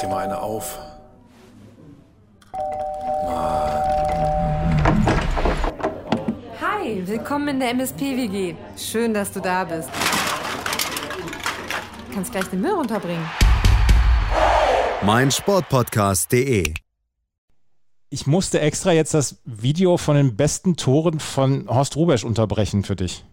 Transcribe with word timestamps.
dir 0.00 0.08
mal 0.08 0.24
eine 0.24 0.40
auf. 0.40 0.78
Hi, 6.60 7.02
willkommen 7.06 7.48
in 7.48 7.60
der 7.60 7.70
MSP-WG. 7.70 8.54
Schön, 8.76 9.12
dass 9.12 9.32
du 9.32 9.40
da 9.40 9.64
bist. 9.64 9.90
Du 12.08 12.14
kannst 12.14 12.32
gleich 12.32 12.46
den 12.46 12.60
Müll 12.60 12.72
runterbringen. 12.72 13.24
mein 15.02 15.30
Sportpodcast.de. 15.30 16.74
Ich 18.12 18.26
musste 18.26 18.60
extra 18.60 18.92
jetzt 18.92 19.14
das 19.14 19.40
Video 19.44 19.96
von 19.96 20.16
den 20.16 20.36
besten 20.36 20.76
Toren 20.76 21.20
von 21.20 21.68
Horst 21.68 21.96
Rubesch 21.96 22.24
unterbrechen 22.24 22.82
für 22.82 22.96
dich. 22.96 23.24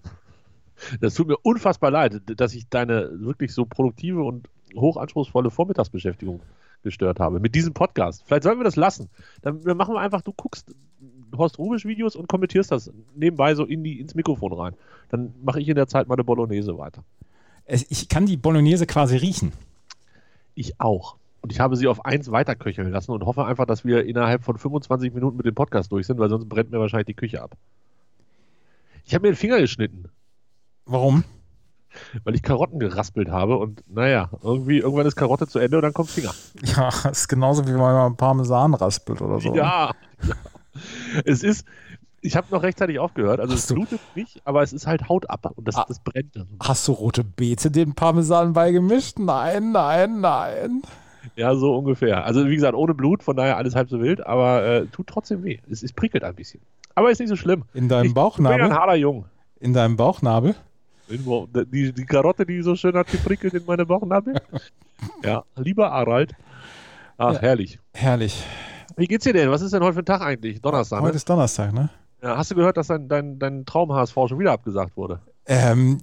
Das 1.01 1.15
tut 1.15 1.27
mir 1.27 1.37
unfassbar 1.37 1.89
leid, 1.89 2.21
dass 2.25 2.53
ich 2.53 2.69
deine 2.69 3.09
wirklich 3.19 3.53
so 3.53 3.65
produktive 3.65 4.21
und 4.21 4.47
hochanspruchsvolle 4.75 5.49
Vormittagsbeschäftigung 5.49 6.41
gestört 6.83 7.19
habe. 7.19 7.39
Mit 7.39 7.55
diesem 7.55 7.73
Podcast. 7.73 8.23
Vielleicht 8.25 8.43
sollten 8.43 8.59
wir 8.59 8.63
das 8.63 8.75
lassen. 8.75 9.09
Dann 9.41 9.61
machen 9.77 9.93
wir 9.93 10.01
einfach, 10.01 10.21
du 10.21 10.33
guckst 10.33 10.73
Horst 11.35 11.57
Rubisch 11.59 11.85
Videos 11.85 12.15
und 12.15 12.27
kommentierst 12.27 12.71
das 12.71 12.91
nebenbei 13.15 13.53
so 13.55 13.65
in 13.65 13.83
die, 13.83 13.99
ins 13.99 14.15
Mikrofon 14.15 14.53
rein. 14.53 14.73
Dann 15.09 15.33
mache 15.43 15.59
ich 15.59 15.67
in 15.67 15.75
der 15.75 15.87
Zeit 15.87 16.07
meine 16.07 16.23
Bolognese 16.23 16.77
weiter. 16.77 17.03
Ich 17.67 18.07
kann 18.07 18.25
die 18.25 18.37
Bolognese 18.37 18.87
quasi 18.87 19.17
riechen. 19.17 19.51
Ich 20.55 20.79
auch. 20.79 21.17
Und 21.41 21.51
ich 21.51 21.59
habe 21.59 21.75
sie 21.75 21.87
auf 21.87 22.05
eins 22.05 22.31
weiterköcheln 22.31 22.89
lassen 22.91 23.11
und 23.11 23.25
hoffe 23.25 23.45
einfach, 23.45 23.65
dass 23.65 23.85
wir 23.85 24.05
innerhalb 24.05 24.43
von 24.43 24.57
25 24.57 25.13
Minuten 25.13 25.37
mit 25.37 25.45
dem 25.45 25.55
Podcast 25.55 25.91
durch 25.91 26.07
sind, 26.07 26.17
weil 26.17 26.29
sonst 26.29 26.47
brennt 26.49 26.71
mir 26.71 26.79
wahrscheinlich 26.79 27.07
die 27.07 27.13
Küche 27.13 27.41
ab. 27.41 27.55
Ich 29.05 29.13
habe 29.13 29.27
mir 29.27 29.33
den 29.33 29.37
Finger 29.37 29.59
geschnitten, 29.59 30.09
Warum? 30.87 31.25
Weil 32.23 32.35
ich 32.35 32.43
Karotten 32.43 32.79
geraspelt 32.79 33.29
habe 33.29 33.57
und 33.57 33.83
naja, 33.87 34.29
irgendwie, 34.43 34.79
irgendwann 34.79 35.05
ist 35.05 35.15
Karotte 35.15 35.47
zu 35.47 35.59
Ende 35.59 35.77
und 35.77 35.83
dann 35.83 35.93
kommt 35.93 36.09
Finger. 36.09 36.33
Ja, 36.63 36.89
ist 37.09 37.27
genauso 37.27 37.63
wie 37.65 37.71
wenn 37.71 37.77
man 37.79 38.15
Parmesan 38.17 38.73
raspelt 38.73 39.21
oder 39.21 39.39
so. 39.39 39.53
Ja, 39.55 39.91
ja. 40.27 40.35
Es 41.25 41.43
ist, 41.43 41.65
ich 42.21 42.35
habe 42.35 42.47
noch 42.51 42.63
rechtzeitig 42.63 42.99
aufgehört, 42.99 43.39
also 43.39 43.53
Hast 43.53 43.61
es 43.61 43.67
du- 43.67 43.75
blutet 43.75 43.99
nicht, 44.15 44.41
aber 44.45 44.61
es 44.63 44.73
ist 44.73 44.85
halt 44.87 45.09
Haut 45.09 45.29
ab 45.29 45.51
und 45.55 45.67
das, 45.67 45.75
Ah. 45.75 45.85
das 45.87 45.99
brennt 45.99 46.35
dann. 46.35 46.47
Hast 46.61 46.87
du 46.87 46.91
rote 46.91 47.23
Beete 47.23 47.71
den 47.71 47.93
Parmesan 47.95 48.53
beigemischt? 48.53 49.19
Nein, 49.19 49.71
nein, 49.71 50.21
nein. 50.21 50.81
Ja, 51.35 51.55
so 51.55 51.75
ungefähr. 51.75 52.23
Also 52.25 52.47
wie 52.47 52.55
gesagt, 52.55 52.73
ohne 52.75 52.93
Blut, 52.93 53.21
von 53.21 53.35
daher 53.35 53.57
alles 53.57 53.75
halb 53.75 53.89
so 53.89 53.99
wild, 54.01 54.25
aber 54.25 54.63
äh, 54.65 54.85
tut 54.87 55.07
trotzdem 55.07 55.43
weh. 55.43 55.59
Es, 55.69 55.83
es 55.83 55.93
prickelt 55.93 56.23
ein 56.23 56.35
bisschen. 56.35 56.61
Aber 56.95 57.11
ist 57.11 57.19
nicht 57.19 57.29
so 57.29 57.35
schlimm. 57.35 57.63
In 57.73 57.89
deinem 57.89 58.05
ich, 58.05 58.09
ich 58.09 58.13
bin 58.13 58.21
ein 58.21 58.25
Bauchnabel? 58.25 58.73
harter 58.73 58.95
Jung. 58.95 59.25
In 59.59 59.73
deinem 59.73 59.97
Bauchnabel? 59.97 60.55
Irgendwo, 61.09 61.47
Die, 61.47 61.93
die 61.93 62.05
Karotte, 62.05 62.45
die 62.45 62.61
so 62.61 62.75
schön 62.75 62.95
hat 62.95 63.07
geprickelt 63.11 63.53
in 63.53 63.63
meine 63.65 63.85
Bauchnabel. 63.85 64.35
ja, 65.23 65.43
lieber 65.55 65.89
Harald. 65.91 66.33
Ach, 67.17 67.33
Ja. 67.33 67.39
herrlich. 67.41 67.79
Herrlich. 67.93 68.43
Wie 68.95 69.05
geht's 69.07 69.23
dir 69.23 69.33
denn? 69.33 69.49
Was 69.51 69.61
ist 69.61 69.73
denn 69.73 69.83
heute 69.83 69.93
für 69.93 69.99
ein 70.01 70.05
Tag 70.05 70.21
eigentlich? 70.21 70.61
Donnerstag, 70.61 71.01
Heute 71.01 71.11
ne? 71.11 71.15
ist 71.17 71.29
Donnerstag, 71.29 71.73
ne? 71.73 71.89
Ja, 72.21 72.35
hast 72.35 72.49
du 72.51 72.55
gehört, 72.55 72.77
dass 72.77 72.87
dein, 72.87 73.07
dein, 73.07 73.37
dein 73.37 73.65
Traum-HSV 73.65 74.15
schon 74.27 74.39
wieder 74.39 74.51
abgesagt 74.51 74.97
wurde? 74.97 75.19
Ähm, 75.45 75.99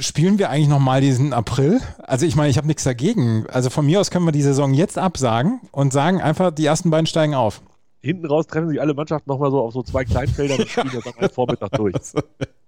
spielen 0.00 0.38
wir 0.38 0.48
eigentlich 0.48 0.68
nochmal 0.68 1.00
diesen 1.00 1.32
April? 1.32 1.80
Also 1.98 2.24
ich 2.24 2.34
meine, 2.36 2.48
ich 2.50 2.56
habe 2.56 2.66
nichts 2.66 2.84
dagegen. 2.84 3.46
Also 3.50 3.68
von 3.68 3.84
mir 3.84 4.00
aus 4.00 4.10
können 4.10 4.24
wir 4.24 4.32
die 4.32 4.42
Saison 4.42 4.72
jetzt 4.74 4.96
absagen 4.96 5.60
und 5.72 5.92
sagen 5.92 6.20
einfach, 6.22 6.50
die 6.52 6.64
ersten 6.64 6.90
beiden 6.90 7.06
steigen 7.06 7.34
auf. 7.34 7.60
Hinten 8.00 8.26
raus 8.26 8.46
treffen 8.46 8.68
sich 8.68 8.80
alle 8.80 8.94
Mannschaften 8.94 9.28
nochmal 9.28 9.50
so 9.50 9.60
auf 9.60 9.72
so 9.72 9.82
zwei 9.82 10.04
Kleinfeldern 10.04 10.60
und 10.60 10.68
spielen 10.68 10.90
das 10.94 11.04
dann 11.04 11.14
am 11.24 11.30
Vormittag 11.30 11.72
durch. 11.72 11.94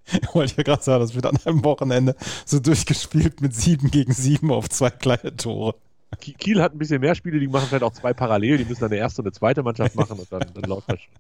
Wollte 0.33 0.53
ich 0.53 0.57
ja 0.57 0.63
gerade 0.63 0.83
sagen, 0.83 1.01
das 1.01 1.15
wird 1.15 1.27
an 1.27 1.37
einem 1.45 1.65
Wochenende 1.65 2.17
so 2.45 2.59
durchgespielt 2.61 3.41
mit 3.41 3.55
sieben 3.55 3.91
gegen 3.91 4.13
sieben 4.13 4.51
auf 4.51 4.69
zwei 4.69 4.91
kleine 4.91 5.37
Tore. 5.37 5.75
Ki- 6.21 6.33
Kiel 6.35 6.61
hat 6.61 6.73
ein 6.75 6.79
bisschen 6.79 7.01
mehr 7.01 7.15
Spiele, 7.15 7.39
die 7.39 7.47
machen 7.47 7.67
vielleicht 7.69 7.85
auch 7.85 7.93
zwei 7.93 8.13
parallel, 8.13 8.59
die 8.59 8.65
müssen 8.65 8.81
dann 8.81 8.91
eine 8.91 8.99
erste 9.01 9.23
und 9.23 9.27
eine 9.29 9.33
zweite 9.33 9.63
Mannschaft 9.63 9.95
machen 9.95 10.19
und 10.19 10.33
dann, 10.33 10.43
dann 10.55 10.65
läuft 10.69 10.91
das 10.91 11.01
schon. 11.01 11.13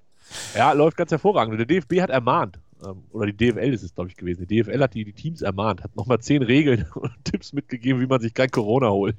Ja, 0.56 0.72
läuft 0.72 0.97
ganz 0.97 1.10
hervorragend. 1.12 1.53
Und 1.53 1.59
der 1.59 1.66
DFB 1.66 2.00
hat 2.00 2.10
ermahnt, 2.10 2.59
ähm, 2.84 3.03
oder 3.12 3.27
die 3.27 3.37
DFL 3.37 3.72
ist 3.72 3.82
es, 3.84 3.94
glaube 3.94 4.10
ich, 4.10 4.16
gewesen. 4.16 4.47
Die 4.49 4.60
DFL 4.62 4.81
hat 4.82 4.94
die, 4.94 5.05
die 5.05 5.12
Teams 5.12 5.43
ermahnt, 5.43 5.82
hat 5.84 5.94
nochmal 5.97 6.19
zehn 6.21 6.43
Regeln 6.43 6.87
und 6.94 7.12
Tipps 7.25 7.53
mitgegeben, 7.53 8.00
wie 8.00 8.06
man 8.06 8.21
sich 8.21 8.34
kein 8.34 8.50
Corona 8.50 8.88
holt. 8.91 9.15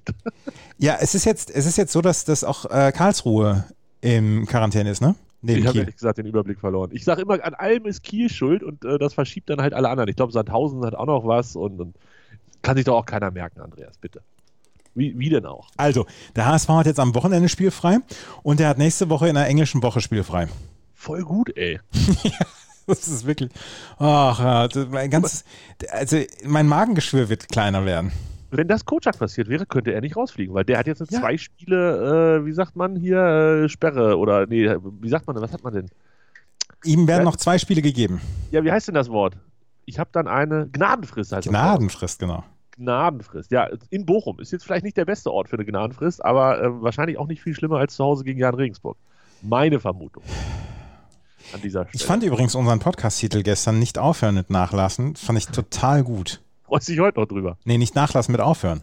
Ja, 0.78 0.98
es 1.00 1.16
ist 1.16 1.24
jetzt, 1.26 1.50
es 1.52 1.66
ist 1.66 1.78
jetzt 1.78 1.94
so, 1.94 2.02
dass 2.02 2.26
das 2.26 2.44
auch 2.44 2.66
äh, 2.70 2.92
Karlsruhe 2.92 3.66
im 4.02 4.46
Quarantäne 4.48 4.90
ist, 4.90 5.02
ne? 5.02 5.16
Neben 5.42 5.62
ich 5.62 5.68
habe 5.68 5.80
ehrlich 5.80 5.96
gesagt 5.96 6.18
den 6.18 6.26
Überblick 6.26 6.60
verloren. 6.60 6.92
Ich 6.94 7.04
sage 7.04 7.24
immer, 7.24 7.44
an 7.44 7.54
allem 7.56 7.86
ist 7.86 8.04
Kiel 8.04 8.30
schuld 8.30 8.64
und 8.64 8.86
äh, 8.86 9.00
das 9.00 9.14
verschiebt 9.14 9.50
dann 9.50 9.62
halt 9.62 9.74
alle 9.74 9.90
anderen. 9.90 10.10
Ich 10.10 10.16
glaube, 10.16 10.32
Sandhausen 10.32 10.86
hat 10.86 10.94
auch 10.94 11.08
noch 11.08 11.26
was 11.26 11.56
und, 11.56 11.80
und 11.80 11.96
kann 12.62 12.78
sich 12.78 12.86
doch 12.86 12.96
auch 12.96 13.06
keiner 13.06 13.32
merken, 13.32 13.62
Andreas, 13.62 13.98
bitte. 13.98 14.22
Wie, 14.94 15.18
wie 15.18 15.30
denn 15.30 15.46
auch? 15.46 15.70
Also, 15.78 16.06
der 16.36 16.46
HSV 16.46 16.70
hat 16.70 16.86
jetzt 16.86 17.00
am 17.00 17.16
Wochenende 17.16 17.50
spielfrei 17.50 18.00
und 18.44 18.60
der 18.60 18.68
hat 18.68 18.78
nächste 18.78 19.10
Woche 19.10 19.30
in 19.30 19.36
der 19.36 19.48
englischen 19.48 19.82
Woche 19.82 20.02
spielfrei. 20.02 20.48
Voll 20.94 21.24
gut, 21.24 21.56
ey. 21.58 21.80
Das 22.88 23.08
ist 23.08 23.26
wirklich. 23.26 23.52
Ach, 24.00 24.68
mein 24.90 25.10
ganzes, 25.10 25.46
also 25.92 26.18
mein 26.44 26.68
Magengeschwür 26.68 27.30
wird 27.30 27.48
kleiner 27.48 27.86
werden. 27.86 28.12
Wenn 28.52 28.68
das 28.68 28.86
Kocak 28.86 29.18
passiert 29.18 29.48
wäre, 29.50 29.66
könnte 29.66 29.94
er 29.94 30.02
nicht 30.02 30.16
rausfliegen, 30.18 30.54
weil 30.54 30.66
der 30.66 30.78
hat 30.78 30.88
jetzt 30.88 31.00
Ja. 31.10 31.20
zwei 31.20 31.38
Spiele, 31.38 32.40
äh, 32.42 32.46
wie 32.46 32.52
sagt 32.52 32.76
man 32.76 32.96
hier, 32.96 33.64
äh, 33.64 33.70
Sperre 33.70 34.18
oder 34.18 34.46
nee, 34.46 34.70
wie 35.00 35.10
sagt 35.10 35.26
man, 35.28 35.40
was 35.42 35.52
hat 35.54 35.64
man 35.64 35.74
denn? 35.74 35.90
Ihm 36.84 37.08
werden 37.08 37.20
Ja. 37.22 37.26
noch 37.26 37.38
zwei 37.38 37.58
Spiele 37.58 37.82
gegeben. 37.82 38.20
Ja, 38.52 38.64
wie 38.64 38.72
heißt 38.72 38.88
denn 38.88 38.96
das 38.96 39.10
Wort? 39.10 39.38
Ich 39.86 40.00
habe 40.00 40.10
dann 40.14 40.28
eine 40.28 40.68
Gnadenfrist. 40.72 41.32
Heißt. 41.32 41.48
Gnadenfrist, 41.48 42.20
genau. 42.20 42.44
Gnadenfrist. 42.78 43.52
Ja, 43.52 43.68
in 43.90 44.06
Bochum 44.06 44.40
ist 44.40 44.52
jetzt 44.52 44.64
vielleicht 44.66 44.84
nicht 44.84 44.98
der 44.98 45.06
beste 45.06 45.32
Ort 45.32 45.50
für 45.50 45.56
eine 45.58 45.66
Gnadenfrist, 45.66 46.24
aber 46.24 46.62
äh, 46.62 46.82
wahrscheinlich 46.82 47.18
auch 47.18 47.28
nicht 47.28 47.42
viel 47.42 47.54
schlimmer 47.54 47.78
als 47.78 47.96
zu 47.96 48.04
Hause 48.04 48.24
gegen 48.24 48.40
Jan 48.40 48.56
Regensburg. 48.56 48.98
Meine 49.42 49.80
Vermutung. 49.80 50.24
An 51.54 51.62
dieser 51.62 51.82
Stelle. 51.84 51.96
Ich 51.96 52.06
fand 52.06 52.24
übrigens 52.24 52.56
unseren 52.56 52.80
Podcast-Titel 52.80 53.44
gestern 53.44 53.80
nicht 53.80 53.98
aufhören 53.98 54.36
mit 54.36 54.50
Nachlassen. 54.50 55.16
Fand 55.16 55.38
ich 55.38 55.48
total 55.48 56.04
gut. 56.04 56.40
Freust 56.72 56.88
dich 56.88 57.02
heute 57.02 57.20
noch 57.20 57.28
drüber. 57.28 57.58
Nee, 57.66 57.78
nicht 57.78 57.96
nachlassen 57.96 58.32
mit 58.32 58.40
aufhören. 58.40 58.82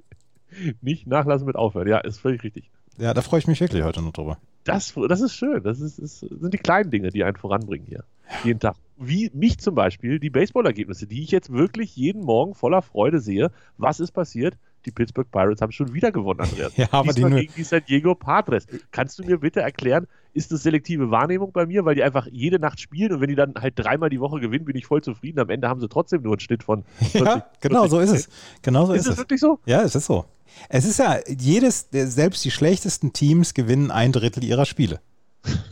Nicht 0.82 1.06
nachlassen 1.06 1.46
mit 1.46 1.56
aufhören. 1.56 1.88
Ja, 1.88 1.96
ist 2.00 2.18
völlig 2.18 2.44
richtig. 2.44 2.70
Ja, 2.98 3.14
da 3.14 3.22
freue 3.22 3.38
ich 3.38 3.46
mich 3.46 3.62
wirklich 3.62 3.82
heute 3.82 4.02
noch 4.02 4.12
drüber. 4.12 4.36
Das, 4.64 4.92
das 5.08 5.22
ist 5.22 5.34
schön. 5.34 5.62
Das, 5.62 5.80
ist, 5.80 5.98
ist, 5.98 6.20
sind 6.20 6.52
die 6.52 6.58
kleinen 6.58 6.90
Dinge, 6.90 7.08
die 7.08 7.24
einen 7.24 7.38
voranbringen 7.38 7.86
hier. 7.86 8.04
Jeden 8.44 8.60
Tag. 8.60 8.76
Wie 8.98 9.30
mich 9.32 9.58
zum 9.58 9.74
Beispiel 9.74 10.20
die 10.20 10.28
Baseball-Ergebnisse, 10.28 11.06
die 11.06 11.22
ich 11.22 11.30
jetzt 11.30 11.50
wirklich 11.50 11.96
jeden 11.96 12.22
Morgen 12.22 12.54
voller 12.54 12.82
Freude 12.82 13.20
sehe. 13.20 13.50
Was 13.78 14.00
ist 14.00 14.12
passiert? 14.12 14.58
Die 14.86 14.90
Pittsburgh 14.90 15.30
Pirates 15.30 15.60
haben 15.60 15.72
schon 15.72 15.92
wieder 15.94 16.12
gewonnen, 16.12 16.40
Andreas. 16.40 16.72
Ja, 16.76 16.88
aber 16.90 17.08
die 17.08 17.14
Diesmal 17.16 17.30
nur- 17.30 17.40
gegen 17.40 17.52
die 17.56 17.62
San 17.64 17.82
Diego 17.88 18.14
Padres. 18.14 18.66
Kannst 18.90 19.18
du 19.18 19.24
mir 19.24 19.38
bitte 19.38 19.60
erklären, 19.60 20.06
ist 20.32 20.50
das 20.52 20.62
selektive 20.62 21.10
Wahrnehmung 21.10 21.52
bei 21.52 21.64
mir, 21.66 21.84
weil 21.84 21.94
die 21.94 22.02
einfach 22.02 22.26
jede 22.30 22.58
Nacht 22.58 22.80
spielen 22.80 23.12
und 23.12 23.20
wenn 23.20 23.28
die 23.28 23.34
dann 23.36 23.54
halt 23.54 23.74
dreimal 23.76 24.10
die 24.10 24.20
Woche 24.20 24.40
gewinnen, 24.40 24.64
bin 24.64 24.76
ich 24.76 24.86
voll 24.86 25.02
zufrieden. 25.02 25.38
Am 25.40 25.48
Ende 25.50 25.68
haben 25.68 25.80
sie 25.80 25.88
trotzdem 25.88 26.22
nur 26.22 26.32
einen 26.32 26.40
Schnitt 26.40 26.62
von 26.64 26.84
40, 26.98 27.20
Ja, 27.24 27.46
genau 27.60 27.86
so 27.86 28.00
ist 28.00 28.10
es. 28.10 28.28
Genau 28.62 28.86
so 28.86 28.92
Ist 28.94 29.02
ist, 29.02 29.06
es 29.06 29.12
es. 29.12 29.18
wirklich 29.18 29.40
so? 29.40 29.58
Ja, 29.66 29.82
es 29.82 29.94
ist 29.94 30.06
so. 30.06 30.24
Es 30.68 30.84
ist 30.84 30.98
ja, 30.98 31.18
jedes, 31.26 31.88
selbst 31.90 32.44
die 32.44 32.50
schlechtesten 32.50 33.12
Teams 33.12 33.54
gewinnen 33.54 33.90
ein 33.90 34.12
Drittel 34.12 34.44
ihrer 34.44 34.66
Spiele. 34.66 35.00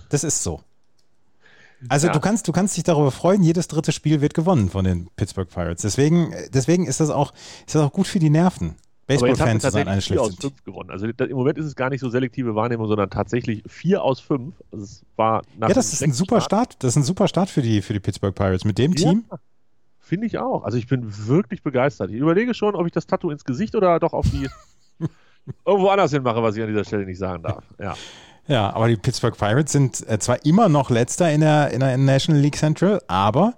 Das 0.09 0.25
ist 0.25 0.43
so. 0.43 0.61
Also 1.89 2.07
Ja. 2.07 2.13
du 2.13 2.21
kannst, 2.21 2.47
du 2.47 2.53
kannst 2.53 2.77
dich 2.77 2.85
darüber 2.85 3.11
freuen, 3.11 3.43
jedes 3.43 3.67
dritte 3.67 3.91
Spiel 3.91 4.21
wird 4.21 4.35
gewonnen 4.35 4.71
von 4.71 4.85
den 4.85 5.09
Pittsburgh 5.17 5.49
Pirates. 5.49 5.83
Deswegen, 5.83 6.33
deswegen 6.53 6.87
ist 6.87 7.01
das 7.01 7.11
auch, 7.11 7.33
ist 7.67 7.75
das 7.75 7.83
auch 7.83 7.93
gut 7.93 8.07
für 8.07 8.21
die 8.21 8.31
Nerven. 8.31 8.77
Baseball-Fans 9.21 9.63
zu 9.63 9.71
sein, 9.71 9.89
eine 9.89 9.99
aus 9.99 10.05
schlechte 10.05 10.29
Team. 10.31 10.37
fünf 10.41 10.65
gewonnen. 10.65 10.91
Also 10.91 11.07
im 11.07 11.37
Moment 11.37 11.59
ist 11.59 11.67
es 11.67 11.77
gar 11.77 11.91
nicht 11.91 12.01
so 12.01 12.09
selektive 12.09 12.55
Wahrnehmung, 12.55 12.87
sondern 12.87 13.11
tatsächlich 13.11 13.63
vier 13.67 14.03
aus 14.03 14.21
fünf. 14.21 14.55
Also 14.71 14.85
es 14.85 15.05
war 15.17 15.43
Ja, 15.61 15.69
das 15.69 15.93
ist 15.93 16.03
ein 16.03 16.13
super 16.13 16.41
Start. 16.41 16.77
Das 16.83 16.91
ist 16.91 16.97
ein 16.97 17.05
super 17.05 17.29
Start 17.29 17.51
für 17.51 17.63
die, 17.63 17.83
für 17.83 17.93
die 17.93 18.01
Pittsburgh 18.01 18.35
Pirates. 18.35 18.65
Mit 18.65 18.79
dem 18.79 18.93
Ja, 18.93 19.11
Team. 19.11 19.25
Finde 19.99 20.27
ich 20.27 20.39
auch. 20.39 20.65
Also 20.65 20.77
ich 20.79 20.87
bin 20.89 21.07
wirklich 21.27 21.63
begeistert. 21.63 22.11
Ich 22.11 22.17
überlege 22.17 22.55
schon, 22.55 22.75
ob 22.75 22.87
ich 22.87 22.93
das 22.93 23.07
Tattoo 23.07 23.31
ins 23.31 23.45
Gesicht 23.45 23.75
oder 23.75 23.99
doch 24.01 24.13
auf 24.13 24.27
die 24.31 24.49
irgendwo 25.65 25.89
anders 25.89 26.11
hin 26.13 26.23
mache, 26.23 26.43
was 26.43 26.57
ich 26.57 26.63
an 26.63 26.69
dieser 26.69 26.85
Stelle 26.85 27.05
nicht 27.07 27.19
sagen 27.19 27.43
darf. 27.43 27.65
Ja. 27.79 27.95
Ja, 28.49 28.75
aber 28.75 28.89
die 28.89 28.97
Pittsburgh 28.97 29.37
Pirates 29.39 29.71
sind 29.73 30.07
äh, 30.09 30.19
zwar 30.19 30.45
immer 30.45 30.69
noch 30.69 30.91
letzter 30.91 31.31
in 31.31 31.43
der, 31.43 31.71
in 31.71 31.79
der 31.81 31.97
National 31.97 32.41
League 32.43 32.57
Central, 32.57 33.01
aber 33.07 33.55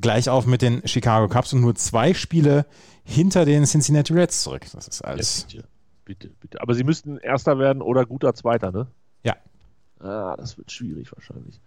gleich 0.00 0.28
auf 0.28 0.46
mit 0.46 0.62
den 0.62 0.86
Chicago 0.86 1.28
Cubs 1.28 1.52
und 1.52 1.60
nur 1.60 1.74
zwei 1.74 2.14
Spiele 2.14 2.66
hinter 3.04 3.44
den 3.44 3.64
Cincinnati 3.64 4.12
Reds 4.12 4.42
zurück. 4.42 4.66
Das 4.72 4.88
ist 4.88 5.02
alles. 5.02 5.46
bitte, 5.48 5.64
bitte, 6.04 6.30
bitte. 6.40 6.60
Aber 6.62 6.74
sie 6.74 6.84
müssten 6.84 7.18
Erster 7.18 7.58
werden 7.58 7.82
oder 7.82 8.06
guter 8.06 8.34
Zweiter, 8.34 8.70
ne? 8.72 8.86
Ja. 9.22 9.36
Ah, 10.00 10.36
das 10.36 10.56
wird 10.58 10.70
schwierig 10.70 11.10
wahrscheinlich. 11.12 11.60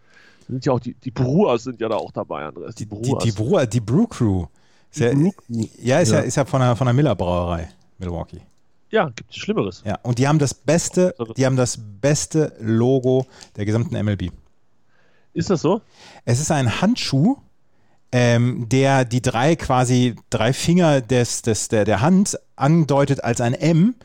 Sind 0.47 0.65
ja 0.65 0.74
auch 0.74 0.80
die, 0.80 0.94
die 0.95 1.12
Brewers 1.12 1.63
sind 1.63 1.80
ja 1.80 1.88
da 1.89 1.95
auch 1.95 2.12
dabei, 2.12 2.44
Andreas. 2.45 2.75
Die 2.75 2.85
Die, 2.85 2.95
Brewers. 2.95 3.24
die, 3.24 3.31
Brew, 3.31 3.65
die 3.65 3.80
Brew 3.80 4.07
Crew. 4.07 4.45
Ist 4.91 5.00
ja, 5.00 5.12
ja, 5.79 6.00
ist 6.00 6.12
ja, 6.12 6.18
Ja. 6.19 6.24
ist 6.24 6.36
ja 6.36 6.45
von 6.45 6.59
der, 6.62 6.75
von 6.75 6.86
der 6.86 6.94
Miller 6.94 7.15
Brauerei, 7.15 7.69
Milwaukee. 7.97 8.41
ja, 8.91 9.09
gibt 9.09 9.31
es 9.31 9.38
Schlimmeres. 9.38 9.81
Ja, 9.86 9.97
und 10.03 10.19
die 10.19 10.27
haben 10.27 10.38
das 10.39 10.53
beste, 10.53 11.15
die 11.38 11.45
haben 11.45 11.56
das 11.56 11.79
beste 12.00 12.53
Logo 12.59 13.25
der 13.56 13.65
gesamten 13.65 13.95
MLB. 14.03 14.31
Ist 15.33 15.50
das 15.50 15.62
so? 15.62 15.81
Es 16.25 16.39
ist 16.39 16.51
ein 16.51 16.79
Handschuh, 16.81 17.38
ähm, 18.13 18.69
der 18.69 19.04
die 19.06 19.21
drei 19.21 19.56
quasi 19.56 20.15
drei 20.30 20.54
Finger 20.54 21.01
des, 21.01 21.42
des, 21.42 21.68
der, 21.68 21.83
der 21.83 22.00
Hand 22.01 22.39
andeutet 22.56 23.24
als 23.24 23.42
ein 23.42 23.54
M, 23.56 23.95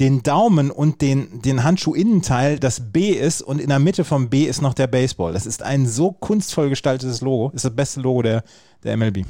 den 0.00 0.22
Daumen 0.22 0.70
und 0.70 1.02
den, 1.02 1.42
den 1.42 1.64
Handschuh-Innenteil 1.64 2.58
das 2.58 2.92
B 2.92 3.10
ist 3.10 3.42
und 3.42 3.60
in 3.60 3.68
der 3.68 3.78
Mitte 3.78 4.04
vom 4.04 4.30
B 4.30 4.44
ist 4.44 4.62
noch 4.62 4.72
der 4.74 4.86
Baseball. 4.86 5.32
Das 5.34 5.44
ist 5.44 5.62
ein 5.62 5.86
so 5.86 6.12
kunstvoll 6.12 6.70
gestaltetes 6.70 7.20
Logo. 7.20 7.50
Ist 7.54 7.64
das 7.66 7.74
beste 7.76 8.00
Logo 8.00 8.22
der, 8.22 8.42
der 8.84 8.96
MLB. 8.96 9.26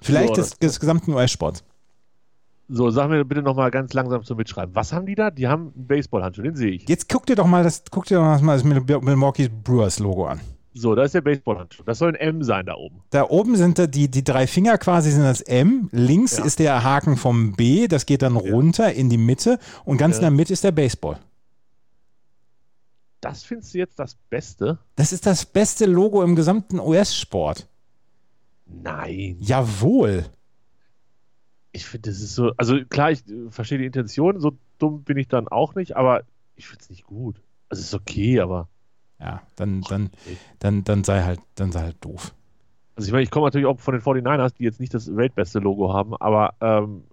Vielleicht 0.00 0.28
So, 0.28 0.34
des, 0.34 0.58
des 0.58 0.80
gesamten 0.80 1.12
US-Sports. 1.12 1.62
So, 2.68 2.88
sag 2.90 3.10
mir 3.10 3.24
bitte 3.26 3.42
nochmal 3.42 3.70
ganz 3.70 3.92
langsam 3.92 4.22
zum 4.24 4.38
Mitschreiben. 4.38 4.74
Was 4.74 4.92
haben 4.94 5.04
die 5.04 5.14
da? 5.14 5.30
Die 5.30 5.46
haben 5.46 5.72
einen 5.76 5.86
Baseballhandschuh, 5.86 6.42
den 6.42 6.56
sehe 6.56 6.70
ich. 6.70 6.88
Jetzt 6.88 7.10
guck 7.10 7.26
dir 7.26 7.36
doch 7.36 7.46
mal 7.46 7.62
das, 7.62 7.82
guck 7.90 8.06
dir 8.06 8.16
doch 8.16 8.40
mal 8.40 8.54
das 8.56 8.64
Mil- 8.64 8.80
Milwaukee 8.80 9.48
Brewers 9.48 9.98
Logo 9.98 10.26
an. 10.26 10.40
So, 10.76 10.94
da 10.96 11.04
ist 11.04 11.14
der 11.14 11.20
Baseballhandschuh. 11.20 11.84
Das 11.84 11.98
soll 11.98 12.08
ein 12.10 12.14
M 12.16 12.42
sein 12.42 12.66
da 12.66 12.74
oben. 12.74 13.00
Da 13.10 13.28
oben 13.30 13.56
sind 13.56 13.78
da 13.78 13.86
die, 13.86 14.10
die 14.10 14.24
drei 14.24 14.46
Finger 14.48 14.76
quasi 14.76 15.12
sind 15.12 15.22
das 15.22 15.40
M. 15.40 15.88
Links 15.92 16.38
Ja. 16.38 16.44
ist 16.44 16.58
der 16.58 16.82
Haken 16.82 17.16
vom 17.16 17.52
B. 17.54 17.86
Das 17.86 18.06
geht 18.06 18.22
dann 18.22 18.36
runter 18.36 18.92
in 18.92 19.08
die 19.08 19.16
Mitte. 19.16 19.58
Und 19.84 19.98
ganz 19.98 20.16
Ja. 20.16 20.18
in 20.18 20.22
der 20.24 20.30
Mitte 20.32 20.52
ist 20.52 20.64
der 20.64 20.72
Baseball. 20.72 21.18
Das 23.20 23.44
findest 23.44 23.72
du 23.72 23.78
jetzt 23.78 23.98
das 23.98 24.16
Beste? 24.28 24.78
Das 24.96 25.12
ist 25.12 25.24
das 25.26 25.46
beste 25.46 25.86
Logo 25.86 26.22
im 26.22 26.34
gesamten 26.36 26.78
US-Sport. 26.80 27.68
Nein. 28.66 29.36
Jawohl. 29.40 30.26
Ich 31.72 31.86
finde, 31.86 32.10
das 32.10 32.20
ist 32.20 32.34
so. 32.34 32.52
Also 32.56 32.84
klar, 32.84 33.12
ich 33.12 33.26
äh, 33.28 33.50
verstehe 33.50 33.78
die 33.78 33.86
Intention. 33.86 34.40
So 34.40 34.56
dumm 34.78 35.04
bin 35.04 35.16
ich 35.16 35.28
dann 35.28 35.48
auch 35.48 35.74
nicht, 35.74 35.96
aber 35.96 36.24
ich 36.56 36.66
finde 36.66 36.82
es 36.82 36.90
nicht 36.90 37.04
gut. 37.04 37.40
Also 37.68 37.80
es 37.80 37.88
ist 37.88 37.94
okay, 37.94 38.40
aber. 38.40 38.68
Ja, 39.20 39.42
dann, 39.56 39.82
dann, 39.82 40.10
dann, 40.58 40.84
dann 40.84 41.04
sei 41.04 41.22
halt, 41.22 41.40
dann 41.54 41.72
sei 41.72 41.80
halt 41.82 41.96
doof. 42.00 42.34
Also 42.96 43.08
ich 43.08 43.12
meine, 43.12 43.22
ich 43.24 43.30
komme 43.30 43.46
natürlich 43.46 43.66
auch 43.66 43.78
von 43.80 43.94
den 43.94 44.02
49ers, 44.02 44.54
die 44.58 44.64
jetzt 44.64 44.80
nicht 44.80 44.94
das 44.94 45.14
weltbeste 45.16 45.58
Logo 45.58 45.92
haben, 45.92 46.14
aber 46.16 46.54
ähm, 46.60 47.04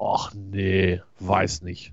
ach 0.00 0.32
nee, 0.34 1.00
weiß 1.20 1.62
nicht. 1.62 1.92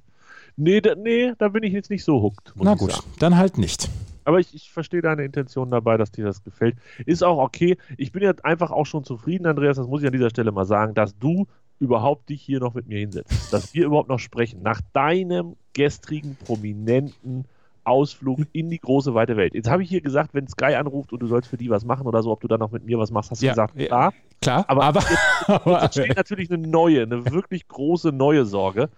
Nee, 0.57 0.79
da, 0.79 0.95
nee, 0.95 1.33
da 1.37 1.49
bin 1.49 1.63
ich 1.63 1.73
jetzt 1.73 1.89
nicht 1.89 2.03
so 2.05 2.21
hooked, 2.21 2.53
Na 2.55 2.75
gut, 2.75 2.91
sagen. 2.91 3.07
dann 3.19 3.37
halt 3.37 3.57
nicht. 3.57 3.89
Aber 4.23 4.39
ich, 4.39 4.55
ich 4.55 4.71
verstehe 4.71 5.01
deine 5.01 5.23
Intention 5.23 5.69
dabei, 5.69 5.97
dass 5.97 6.11
dir 6.11 6.25
das 6.25 6.43
gefällt. 6.43 6.77
Ist 7.05 7.23
auch 7.23 7.37
okay. 7.37 7.77
Ich 7.97 8.11
bin 8.11 8.23
jetzt 8.23 8.43
einfach 8.43 8.71
auch 8.71 8.85
schon 8.85 9.03
zufrieden, 9.03 9.45
Andreas, 9.45 9.77
das 9.77 9.87
muss 9.87 10.01
ich 10.01 10.07
an 10.07 10.13
dieser 10.13 10.29
Stelle 10.29 10.51
mal 10.51 10.65
sagen, 10.65 10.93
dass 10.93 11.17
du 11.17 11.45
überhaupt 11.79 12.29
dich 12.29 12.41
hier 12.41 12.59
noch 12.59 12.73
mit 12.73 12.87
mir 12.87 12.99
hinsetzt. 12.99 13.53
Dass 13.53 13.73
wir 13.73 13.85
überhaupt 13.85 14.09
noch 14.09 14.19
sprechen. 14.19 14.63
Nach 14.63 14.81
deinem 14.93 15.55
gestrigen, 15.73 16.37
prominenten 16.43 17.45
Ausflug 17.85 18.39
in 18.51 18.69
die 18.69 18.79
große, 18.79 19.13
weite 19.13 19.37
Welt. 19.37 19.53
Jetzt 19.53 19.69
habe 19.69 19.83
ich 19.83 19.89
hier 19.89 20.01
gesagt, 20.01 20.33
wenn 20.33 20.47
Sky 20.47 20.75
anruft 20.75 21.13
und 21.13 21.19
du 21.21 21.27
sollst 21.27 21.47
für 21.49 21.57
die 21.57 21.69
was 21.69 21.85
machen 21.85 22.07
oder 22.07 22.21
so, 22.23 22.31
ob 22.31 22.41
du 22.41 22.47
dann 22.47 22.59
noch 22.59 22.71
mit 22.71 22.83
mir 22.85 22.97
was 22.99 23.11
machst, 23.11 23.31
hast 23.31 23.41
du 23.41 23.45
Ja, 23.45 23.51
gesagt, 23.53 23.75
ja. 23.79 23.85
klar. 23.87 24.13
Klar, 24.41 24.65
Aber 24.67 24.83
aber, 24.83 25.03
aber, 25.47 25.83
Jetzt 25.83 25.93
steht 25.99 26.17
natürlich 26.17 26.51
eine 26.51 26.67
neue, 26.67 27.03
eine 27.03 27.31
wirklich 27.31 27.67
große 27.67 28.11
neue 28.11 28.45
Sorge. 28.45 28.89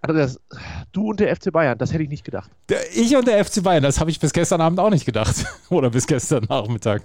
Andreas, 0.00 0.40
du 0.92 1.10
und 1.10 1.18
der 1.18 1.34
FC 1.34 1.50
Bayern, 1.52 1.76
das 1.76 1.92
hätte 1.92 2.04
ich 2.04 2.08
nicht 2.08 2.24
gedacht. 2.24 2.50
ich 2.94 3.16
und 3.16 3.26
der 3.26 3.44
FC 3.44 3.62
Bayern, 3.64 3.82
das 3.82 3.98
habe 3.98 4.10
ich 4.10 4.20
bis 4.20 4.32
gestern 4.32 4.60
Abend 4.60 4.78
auch 4.78 4.90
nicht 4.90 5.04
gedacht. 5.06 5.44
Oder 5.70 5.90
bis 5.90 6.06
gestern 6.06 6.44
Nachmittag. 6.48 7.02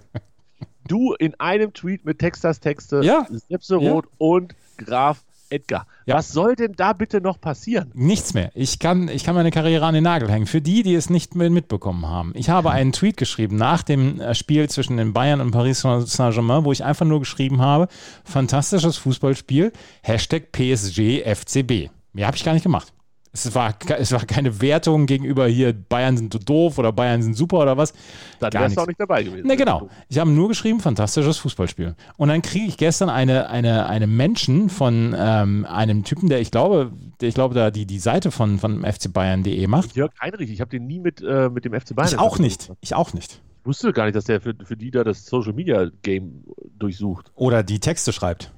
Du 0.88 1.14
in 1.14 1.34
einem 1.40 1.74
Tweet 1.74 2.06
mit 2.06 2.20
Texters 2.20 2.60
Texte, 2.60 3.02
Ja. 3.04 3.26
Sepse 3.50 3.78
Roth 3.78 4.06
und 4.20 4.54
Graf 4.78 5.24
Edgar. 5.54 5.88
Ja. 6.06 6.16
Was 6.16 6.32
soll 6.32 6.56
denn 6.56 6.74
da 6.74 6.94
bitte 6.94 7.22
noch 7.22 7.40
passieren? 7.40 7.92
Nichts 7.94 8.34
mehr. 8.34 8.52
Ich 8.56 8.80
kann, 8.80 9.08
ich 9.08 9.24
kann 9.24 9.36
meine 9.36 9.52
Karriere 9.52 9.86
an 9.86 9.94
den 9.94 10.04
Nagel 10.04 10.30
hängen. 10.30 10.48
Für 10.48 10.62
die, 10.62 10.84
die 10.84 10.96
es 10.96 11.10
nicht 11.10 11.36
mehr 11.36 11.50
mitbekommen 11.50 12.08
haben. 12.08 12.34
Ich 12.36 12.50
habe 12.50 12.72
einen 12.72 12.92
Tweet 12.92 13.18
geschrieben 13.18 13.56
nach 13.56 13.84
dem 13.84 14.20
äh, 14.20 14.34
Spiel 14.36 14.70
zwischen 14.70 14.98
den 14.98 15.14
Bayern 15.14 15.42
und 15.42 15.52
Paris 15.52 15.82
Saint-Germain, 15.82 16.66
wo 16.66 16.72
ich 16.72 16.84
einfach 16.84 17.06
nur 17.06 17.20
geschrieben 17.20 17.62
habe, 17.62 17.88
fantastisches 18.24 18.98
Fußballspiel, 18.98 19.72
Hashtag 20.02 20.52
PSG 20.52 21.24
FCB. 21.24 21.90
Mehr 22.14 22.28
habe 22.28 22.38
ich 22.38 22.44
gar 22.44 22.54
nicht 22.54 22.64
gemacht. 22.64 22.94
Es 23.36 23.56
war, 23.56 23.74
es 23.98 24.12
war 24.12 24.26
keine 24.26 24.62
Wertung 24.62 25.08
gegenüber 25.08 25.48
hier, 25.48 25.74
Bayern 25.74 26.16
sind 26.18 26.32
so 26.32 26.38
doof 26.38 26.78
oder 26.78 26.92
Bayern 26.92 27.24
sind 27.24 27.34
super 27.34 27.62
oder 27.62 27.76
was. 27.76 27.92
Dann 28.40 28.52
Gar 28.52 28.62
wärst 28.62 28.78
du 28.78 28.82
auch 28.82 28.88
nicht 28.88 29.00
dabei 29.00 29.24
gewesen. 29.24 29.48
Ne, 29.48 29.58
genau. 29.58 29.90
Ich 30.08 30.20
habe 30.20 30.30
nur 30.30 30.50
geschrieben, 30.50 30.80
fantastisches 30.80 31.40
Fußballspiel. 31.40 31.96
Und 32.18 32.28
dann 32.28 32.44
kriege 32.44 32.68
ich 32.68 32.78
gestern 32.78 33.10
eine, 33.10 33.50
eine, 33.50 33.88
eine 33.88 34.06
Menschen 34.06 34.70
von 34.70 35.16
ähm, 35.18 35.66
einem 35.68 36.04
Typen, 36.04 36.30
der 36.30 36.42
ich 36.42 36.52
glaube, 36.52 36.92
der 37.22 37.30
ich 37.30 37.34
glaube, 37.34 37.56
da 37.56 37.72
die, 37.72 37.88
die 37.88 37.98
Seite 37.98 38.30
von, 38.30 38.60
von 38.60 38.86
FC 38.86 39.12
Bayern.de 39.12 39.66
macht. 39.66 39.96
Jörg 39.96 40.12
Heinrich, 40.22 40.52
ich 40.52 40.62
habe 40.62 40.70
den 40.70 40.86
nie 40.86 41.00
mit, 41.00 41.24
äh, 41.24 41.50
mit 41.50 41.66
dem 41.66 41.74
FC 41.74 41.96
Bayern. 41.96 42.10
Ich 42.10 42.20
auch 42.20 42.38
nicht. 42.38 42.72
Ich 42.82 42.94
auch 42.94 43.14
nicht. 43.14 43.42
Ich 43.62 43.66
wusste 43.66 43.94
gar 43.94 44.06
nicht, 44.06 44.16
dass 44.16 44.26
der 44.26 44.42
für, 44.42 44.54
für 44.64 44.78
die 44.78 44.92
da 44.92 45.04
das 45.04 45.26
Social 45.26 45.54
Media 45.54 45.90
Game 46.04 46.44
durchsucht. 46.78 47.32
Oder 47.34 47.64
die 47.64 47.80
Texte 47.80 48.14
schreibt. 48.14 48.52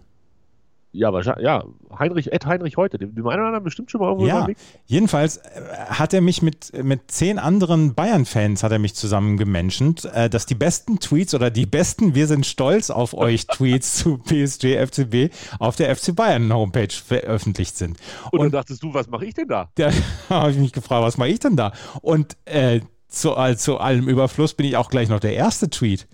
Ja, 0.95 1.11
wahrscheinlich, 1.11 1.45
ja. 1.45 1.63
Heinrich, 1.99 2.31
Ed 2.31 2.45
Heinrich 2.45 2.77
heute. 2.77 2.97
Dem, 2.97 3.15
dem 3.15 3.27
einen 3.27 3.39
oder 3.39 3.47
anderen 3.47 3.63
bestimmt 3.63 3.91
schon 3.91 4.01
mal 4.01 4.07
irgendwo 4.07 4.27
Ja, 4.27 4.47
jedenfalls 4.85 5.37
äh, 5.37 5.41
hat 5.89 6.13
er 6.13 6.21
mich 6.21 6.41
mit, 6.41 6.71
mit 6.83 7.11
zehn 7.11 7.37
anderen 7.37 7.93
Bayern-Fans 7.95 8.63
hat 8.63 8.71
er 8.71 8.79
mich 8.79 8.95
zusammen 8.95 9.37
gemenschent, 9.37 10.05
äh, 10.05 10.29
dass 10.29 10.45
die 10.45 10.55
besten 10.55 10.99
Tweets 10.99 11.35
oder 11.35 11.51
die 11.51 11.65
besten 11.65 12.15
Wir 12.15 12.27
sind 12.27 12.45
stolz 12.45 12.89
auf 12.89 13.13
euch 13.13 13.45
Tweets 13.47 13.95
zu 13.95 14.17
PSG, 14.17 14.77
FCB 14.87 15.33
auf 15.59 15.75
der 15.75 15.93
FC 15.95 16.15
Bayern 16.15 16.51
Homepage 16.53 16.93
veröffentlicht 16.93 17.75
sind. 17.77 17.97
Und, 18.31 18.39
dann 18.39 18.51
dachtest 18.51 18.81
du, 18.81 18.93
was 18.93 19.09
mache 19.09 19.25
ich 19.25 19.33
denn 19.33 19.47
da? 19.47 19.69
Da 19.75 19.91
habe 20.29 20.51
ich 20.51 20.57
mich 20.57 20.71
gefragt, 20.71 21.03
was 21.03 21.17
mache 21.17 21.29
ich 21.29 21.39
denn 21.39 21.55
da? 21.55 21.73
Und 22.01 22.37
äh, 22.45 22.79
zu, 23.09 23.35
äh, 23.35 23.55
zu 23.57 23.77
allem 23.77 24.07
Überfluss 24.07 24.53
bin 24.53 24.65
ich 24.65 24.77
auch 24.77 24.89
gleich 24.89 25.09
noch 25.09 25.19
der 25.19 25.33
erste 25.33 25.69
Tweet. 25.69 26.07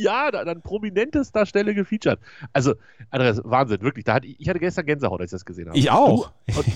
Ja, 0.00 0.30
da, 0.30 0.44
dann 0.44 0.62
prominentester 0.62 1.46
Stelle 1.46 1.74
gefeatured. 1.74 2.18
Also, 2.52 2.74
Andreas, 3.10 3.40
Wahnsinn, 3.44 3.80
wirklich. 3.82 4.04
Da 4.04 4.14
hatte, 4.14 4.26
ich 4.26 4.48
hatte 4.48 4.58
gestern 4.58 4.86
Gänsehaut, 4.86 5.20
als 5.20 5.32
ich 5.32 5.36
das 5.36 5.44
gesehen 5.44 5.68
habe. 5.68 5.78
Ich 5.78 5.90
auch. 5.90 6.30
Und 6.56 6.66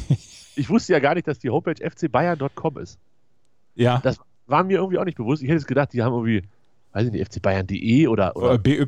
ich 0.56 0.68
wusste 0.68 0.92
ja 0.92 0.98
gar 0.98 1.14
nicht, 1.14 1.26
dass 1.28 1.38
die 1.38 1.50
Homepage 1.50 1.74
fcbayern.com 1.90 2.78
ist. 2.78 2.98
Ja. 3.74 4.00
Das 4.02 4.18
war 4.46 4.64
mir 4.64 4.78
irgendwie 4.78 4.98
auch 4.98 5.04
nicht 5.04 5.16
bewusst. 5.18 5.42
Ich 5.42 5.48
hätte 5.48 5.58
jetzt 5.58 5.66
gedacht, 5.66 5.92
die 5.92 6.02
haben 6.02 6.12
irgendwie, 6.12 6.42
weiß 6.92 7.06
ich 7.06 7.12
nicht, 7.12 7.32
fcbayern.de 7.34 8.06
oder, 8.08 8.36
oder 8.36 8.54
Äh, 8.54 8.58
BY. 8.58 8.84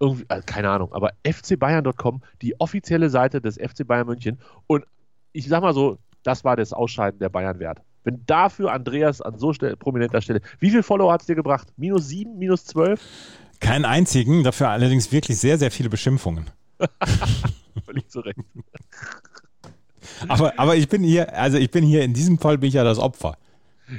irgendwie, 0.00 0.24
also 0.28 0.42
keine 0.46 0.70
Ahnung, 0.70 0.92
aber 0.92 1.12
fcbayern.com, 1.24 2.22
die 2.42 2.58
offizielle 2.60 3.10
Seite 3.10 3.40
des 3.40 3.56
FC 3.56 3.86
Bayern 3.86 4.06
München. 4.06 4.38
Und 4.66 4.84
ich 5.32 5.48
sag 5.48 5.60
mal 5.62 5.74
so, 5.74 5.98
das 6.22 6.44
war 6.44 6.56
das 6.56 6.72
Ausscheiden 6.72 7.18
der 7.20 7.28
Bayern 7.28 7.58
wert. 7.58 7.80
Wenn 8.08 8.24
dafür 8.24 8.72
Andreas 8.72 9.20
an 9.20 9.38
so 9.38 9.52
stell, 9.52 9.76
prominenter 9.76 10.22
Stelle, 10.22 10.40
wie 10.60 10.70
viel 10.70 10.82
Follower 10.82 11.12
hat 11.12 11.20
es 11.20 11.26
dir 11.26 11.34
gebracht? 11.34 11.68
Minus 11.76 12.08
sieben, 12.08 12.38
minus 12.38 12.64
zwölf? 12.64 13.02
Keinen 13.60 13.84
einzigen, 13.84 14.44
dafür 14.44 14.70
allerdings 14.70 15.12
wirklich 15.12 15.36
sehr, 15.36 15.58
sehr 15.58 15.70
viele 15.70 15.90
Beschimpfungen. 15.90 16.46
Völlig 17.84 18.08
zu 18.08 18.20
Recht. 18.20 18.38
Aber, 20.28 20.58
aber 20.58 20.74
ich 20.74 20.88
bin 20.88 21.04
hier, 21.04 21.36
also 21.36 21.58
ich 21.58 21.70
bin 21.70 21.84
hier, 21.84 22.02
in 22.02 22.14
diesem 22.14 22.38
Fall 22.38 22.56
bin 22.56 22.68
ich 22.68 22.74
ja 22.74 22.82
das 22.82 22.98
Opfer. 22.98 23.36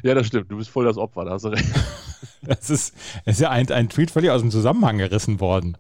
Ja, 0.02 0.16
das 0.16 0.28
stimmt. 0.28 0.52
Du 0.52 0.58
bist 0.58 0.70
voll 0.70 0.84
das 0.86 0.98
Opfer, 0.98 1.24
da 1.24 1.32
hast 1.32 1.46
du 1.46 1.50
recht. 1.50 1.66
Das 2.42 2.70
ist, 2.70 2.94
das 3.26 3.36
ist 3.36 3.42
ja 3.42 3.50
ein, 3.50 3.70
ein 3.72 3.90
Tweet 3.90 4.12
völlig 4.12 4.32
aus 4.32 4.42
dem 4.42 4.50
Zusammenhang 4.50 4.98
gerissen 4.98 5.40
worden. 5.40 5.78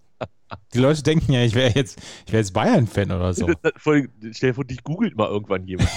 Die 0.73 0.77
Leute 0.77 1.03
denken 1.03 1.33
ja, 1.33 1.43
ich 1.43 1.55
wäre 1.55 1.73
jetzt, 1.73 1.99
ich 2.25 2.31
wäre 2.31 2.41
jetzt 2.41 2.53
Bayern-Fan 2.53 3.11
oder 3.11 3.33
so. 3.33 3.49
Vor 3.75 3.93
allem, 3.93 4.09
stell 4.31 4.51
dir 4.51 4.53
vor, 4.53 4.65
dich 4.65 4.83
googelt 4.83 5.17
mal 5.17 5.27
irgendwann 5.27 5.65
jemand. 5.67 5.89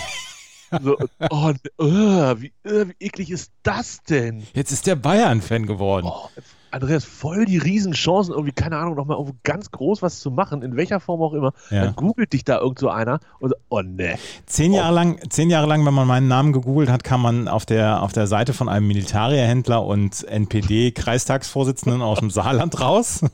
So, 0.82 0.96
oh, 1.30 1.52
äh, 1.78 2.40
wie, 2.40 2.52
äh, 2.64 2.86
wie 2.88 2.94
eklig 2.98 3.30
ist 3.30 3.52
das 3.62 4.02
denn? 4.04 4.46
Jetzt 4.54 4.72
ist 4.72 4.86
der 4.86 4.96
Bayern-Fan 4.96 5.66
geworden. 5.66 6.06
Oh, 6.08 6.28
Andreas, 6.70 7.04
voll 7.04 7.44
die 7.44 7.58
Riesenchancen, 7.58 8.32
irgendwie, 8.32 8.52
keine 8.52 8.78
Ahnung, 8.78 8.94
nochmal 8.94 9.18
irgendwo 9.18 9.36
ganz 9.42 9.70
groß 9.70 10.00
was 10.00 10.20
zu 10.20 10.30
machen, 10.30 10.62
in 10.62 10.74
welcher 10.76 11.00
Form 11.00 11.20
auch 11.20 11.34
immer. 11.34 11.52
Ja. 11.70 11.84
Dann 11.84 11.94
googelt 11.94 12.32
dich 12.32 12.44
da 12.44 12.58
irgend 12.60 12.78
so 12.78 12.88
einer 12.88 13.20
und 13.40 13.50
so, 13.50 13.56
oh 13.68 13.82
ne. 13.82 14.18
Zehn 14.46 14.72
Jahre 14.72 14.94
lang, 14.94 15.18
zehn 15.28 15.50
Jahre 15.50 15.66
lang, 15.66 15.84
wenn 15.84 15.92
man 15.92 16.08
meinen 16.08 16.28
Namen 16.28 16.54
gegoogelt 16.54 16.88
hat, 16.88 17.04
kam 17.04 17.20
man 17.20 17.46
auf 17.46 17.66
der, 17.66 18.02
auf 18.02 18.12
der 18.12 18.26
Seite 18.26 18.54
von 18.54 18.70
einem 18.70 18.86
Militarierhändler 18.86 19.84
und 19.84 20.24
NPD-Kreistagsvorsitzenden 20.24 22.00
aus 22.00 22.20
dem 22.20 22.30
Saarland 22.30 22.80
raus. 22.80 23.20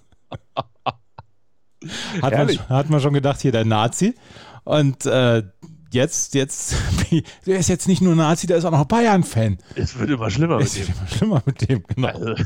Hat 2.22 2.32
man, 2.32 2.68
hat 2.68 2.90
man 2.90 3.00
schon 3.00 3.14
gedacht, 3.14 3.40
hier 3.40 3.52
der 3.52 3.64
Nazi. 3.64 4.16
Und 4.64 5.06
äh, 5.06 5.44
jetzt, 5.92 6.34
jetzt, 6.34 6.74
der 7.46 7.58
ist 7.58 7.68
jetzt 7.68 7.88
nicht 7.88 8.02
nur 8.02 8.14
Nazi, 8.14 8.46
der 8.46 8.58
ist 8.58 8.64
auch 8.64 8.70
noch 8.70 8.84
Bayern-Fan. 8.84 9.58
Es 9.74 9.98
wird 9.98 10.10
immer 10.10 10.30
schlimmer 10.30 10.58
mit 10.58 10.66
Es 10.66 10.74
dem. 10.74 10.88
wird 10.88 10.96
immer 10.98 11.06
schlimmer 11.08 11.42
mit 11.46 11.68
dem, 11.68 11.82
genau. 11.84 12.08
Also, 12.08 12.44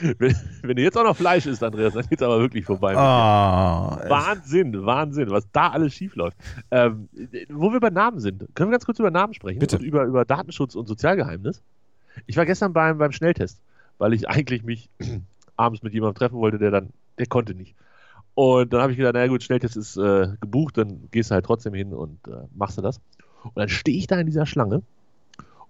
wenn, 0.18 0.36
wenn 0.62 0.76
du 0.76 0.82
jetzt 0.82 0.96
auch 0.96 1.04
noch 1.04 1.16
Fleisch 1.16 1.46
isst, 1.46 1.62
Andreas, 1.62 1.94
dann 1.94 2.06
geht's 2.08 2.22
aber 2.22 2.38
wirklich 2.40 2.64
vorbei. 2.64 2.90
mit. 2.90 2.98
Ah, 2.98 3.98
Wahnsinn, 4.08 4.84
Wahnsinn, 4.84 5.30
was 5.30 5.44
da 5.52 5.68
alles 5.70 5.94
schief 5.94 6.14
läuft. 6.16 6.36
Ähm, 6.70 7.08
wo 7.48 7.72
wir 7.72 7.80
bei 7.80 7.90
Namen 7.90 8.20
sind, 8.20 8.44
können 8.54 8.70
wir 8.70 8.72
ganz 8.74 8.84
kurz 8.86 8.98
über 8.98 9.10
Namen 9.10 9.34
sprechen? 9.34 9.58
Bitte. 9.58 9.76
Und 9.78 9.84
über, 9.84 10.04
über 10.04 10.24
Datenschutz 10.24 10.74
und 10.74 10.86
Sozialgeheimnis. 10.86 11.62
Ich 12.26 12.36
war 12.36 12.46
gestern 12.46 12.72
beim, 12.72 12.98
beim 12.98 13.12
Schnelltest, 13.12 13.60
weil 13.98 14.12
ich 14.14 14.28
eigentlich 14.28 14.62
mich 14.62 14.88
abends 15.56 15.82
mit 15.82 15.92
jemandem 15.94 16.18
treffen 16.18 16.36
wollte, 16.36 16.58
der 16.58 16.70
dann, 16.70 16.90
der 17.18 17.26
konnte 17.26 17.54
nicht. 17.54 17.74
Und 18.34 18.72
dann 18.72 18.80
habe 18.80 18.92
ich 18.92 18.98
gedacht, 18.98 19.14
naja 19.14 19.28
gut, 19.28 19.42
Schnelltest 19.42 19.76
ist 19.76 19.96
äh, 19.96 20.28
gebucht, 20.40 20.76
dann 20.76 21.08
gehst 21.12 21.30
du 21.30 21.34
halt 21.34 21.46
trotzdem 21.46 21.74
hin 21.74 21.92
und 21.92 22.18
äh, 22.26 22.46
machst 22.54 22.78
du 22.78 22.82
das. 22.82 23.00
Und 23.44 23.56
dann 23.56 23.68
stehe 23.68 23.96
ich 23.96 24.06
da 24.06 24.18
in 24.18 24.26
dieser 24.26 24.46
Schlange 24.46 24.82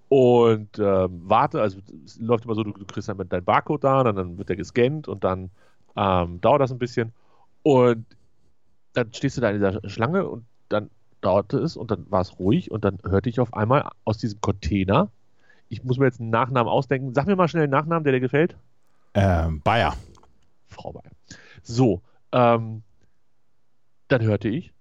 und 0.08 0.78
ähm, 0.78 1.22
warte, 1.24 1.60
also 1.60 1.78
es 2.04 2.20
läuft 2.20 2.44
immer 2.44 2.54
so, 2.54 2.62
du, 2.62 2.72
du 2.72 2.84
kriegst 2.84 3.08
dann 3.08 3.16
mit 3.16 3.32
dein 3.32 3.44
Barcode 3.44 3.84
da, 3.84 4.04
dann, 4.04 4.16
dann 4.16 4.38
wird 4.38 4.48
der 4.48 4.56
gescannt 4.56 5.08
und 5.08 5.24
dann 5.24 5.50
ähm, 5.96 6.40
dauert 6.40 6.60
das 6.60 6.70
ein 6.70 6.78
bisschen. 6.78 7.12
Und 7.62 8.06
dann 8.92 9.12
stehst 9.12 9.36
du 9.36 9.40
da 9.40 9.50
in 9.50 9.56
dieser 9.56 9.88
Schlange 9.88 10.28
und 10.28 10.44
dann 10.68 10.90
dauerte 11.20 11.58
es 11.58 11.76
und 11.76 11.90
dann 11.90 12.06
war 12.10 12.20
es 12.20 12.38
ruhig 12.38 12.70
und 12.70 12.84
dann 12.84 12.98
hörte 13.04 13.28
ich 13.28 13.40
auf 13.40 13.54
einmal 13.54 13.88
aus 14.04 14.18
diesem 14.18 14.40
Container, 14.40 15.08
ich 15.68 15.82
muss 15.82 15.98
mir 15.98 16.04
jetzt 16.04 16.20
einen 16.20 16.30
Nachnamen 16.30 16.70
ausdenken, 16.70 17.14
sag 17.14 17.26
mir 17.26 17.34
mal 17.34 17.48
schnell 17.48 17.64
einen 17.64 17.72
Nachnamen, 17.72 18.04
der 18.04 18.12
dir 18.12 18.20
gefällt. 18.20 18.56
Ähm, 19.14 19.62
Bayer. 19.62 19.96
Frau 20.68 20.92
Bayer. 20.92 21.10
So, 21.62 22.02
ähm, 22.34 22.82
dann 24.08 24.22
hörte 24.22 24.48
ich 24.48 24.72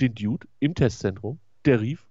den 0.00 0.14
Dude 0.14 0.46
im 0.60 0.74
Testzentrum, 0.74 1.38
der 1.64 1.80
rief, 1.80 2.06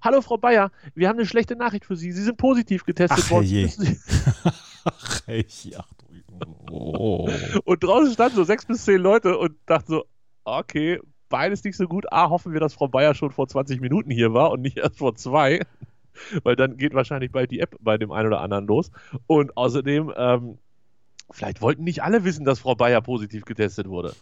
Hallo 0.00 0.22
Frau 0.22 0.38
Bayer, 0.38 0.70
wir 0.94 1.08
haben 1.08 1.18
eine 1.18 1.26
schlechte 1.26 1.54
Nachricht 1.54 1.84
für 1.84 1.96
Sie. 1.96 2.12
Sie 2.12 2.22
sind 2.22 2.38
positiv 2.38 2.84
getestet 2.84 3.24
Ach, 3.26 3.30
worden. 3.30 3.46
je. 3.46 3.68
Ach, 4.84 5.28
ich, 5.28 5.78
ach, 5.78 5.86
oh. 6.70 7.30
Und 7.64 7.84
draußen 7.84 8.12
standen 8.12 8.36
so 8.36 8.44
sechs 8.44 8.64
bis 8.64 8.84
zehn 8.84 9.00
Leute 9.00 9.38
und 9.38 9.54
dachten 9.66 9.92
so, 9.92 10.04
okay, 10.44 10.98
beides 11.28 11.62
nicht 11.62 11.76
so 11.76 11.86
gut. 11.86 12.12
A, 12.12 12.30
hoffen 12.30 12.52
wir, 12.52 12.60
dass 12.60 12.74
Frau 12.74 12.88
Bayer 12.88 13.14
schon 13.14 13.30
vor 13.30 13.46
20 13.46 13.80
Minuten 13.80 14.10
hier 14.10 14.32
war 14.32 14.50
und 14.50 14.62
nicht 14.62 14.78
erst 14.78 14.98
vor 14.98 15.14
zwei. 15.14 15.60
Weil 16.42 16.56
dann 16.56 16.76
geht 16.76 16.94
wahrscheinlich 16.94 17.30
bald 17.30 17.50
die 17.50 17.60
App 17.60 17.76
bei 17.80 17.96
dem 17.96 18.10
einen 18.10 18.28
oder 18.28 18.40
anderen 18.40 18.66
los. 18.66 18.90
Und 19.26 19.56
außerdem, 19.56 20.12
ähm, 20.16 20.58
vielleicht 21.32 21.60
wollten 21.60 21.84
nicht 21.84 22.02
alle 22.02 22.24
wissen, 22.24 22.44
dass 22.44 22.60
Frau 22.60 22.74
Bayer 22.74 23.00
positiv 23.00 23.44
getestet 23.44 23.88
wurde. 23.88 24.14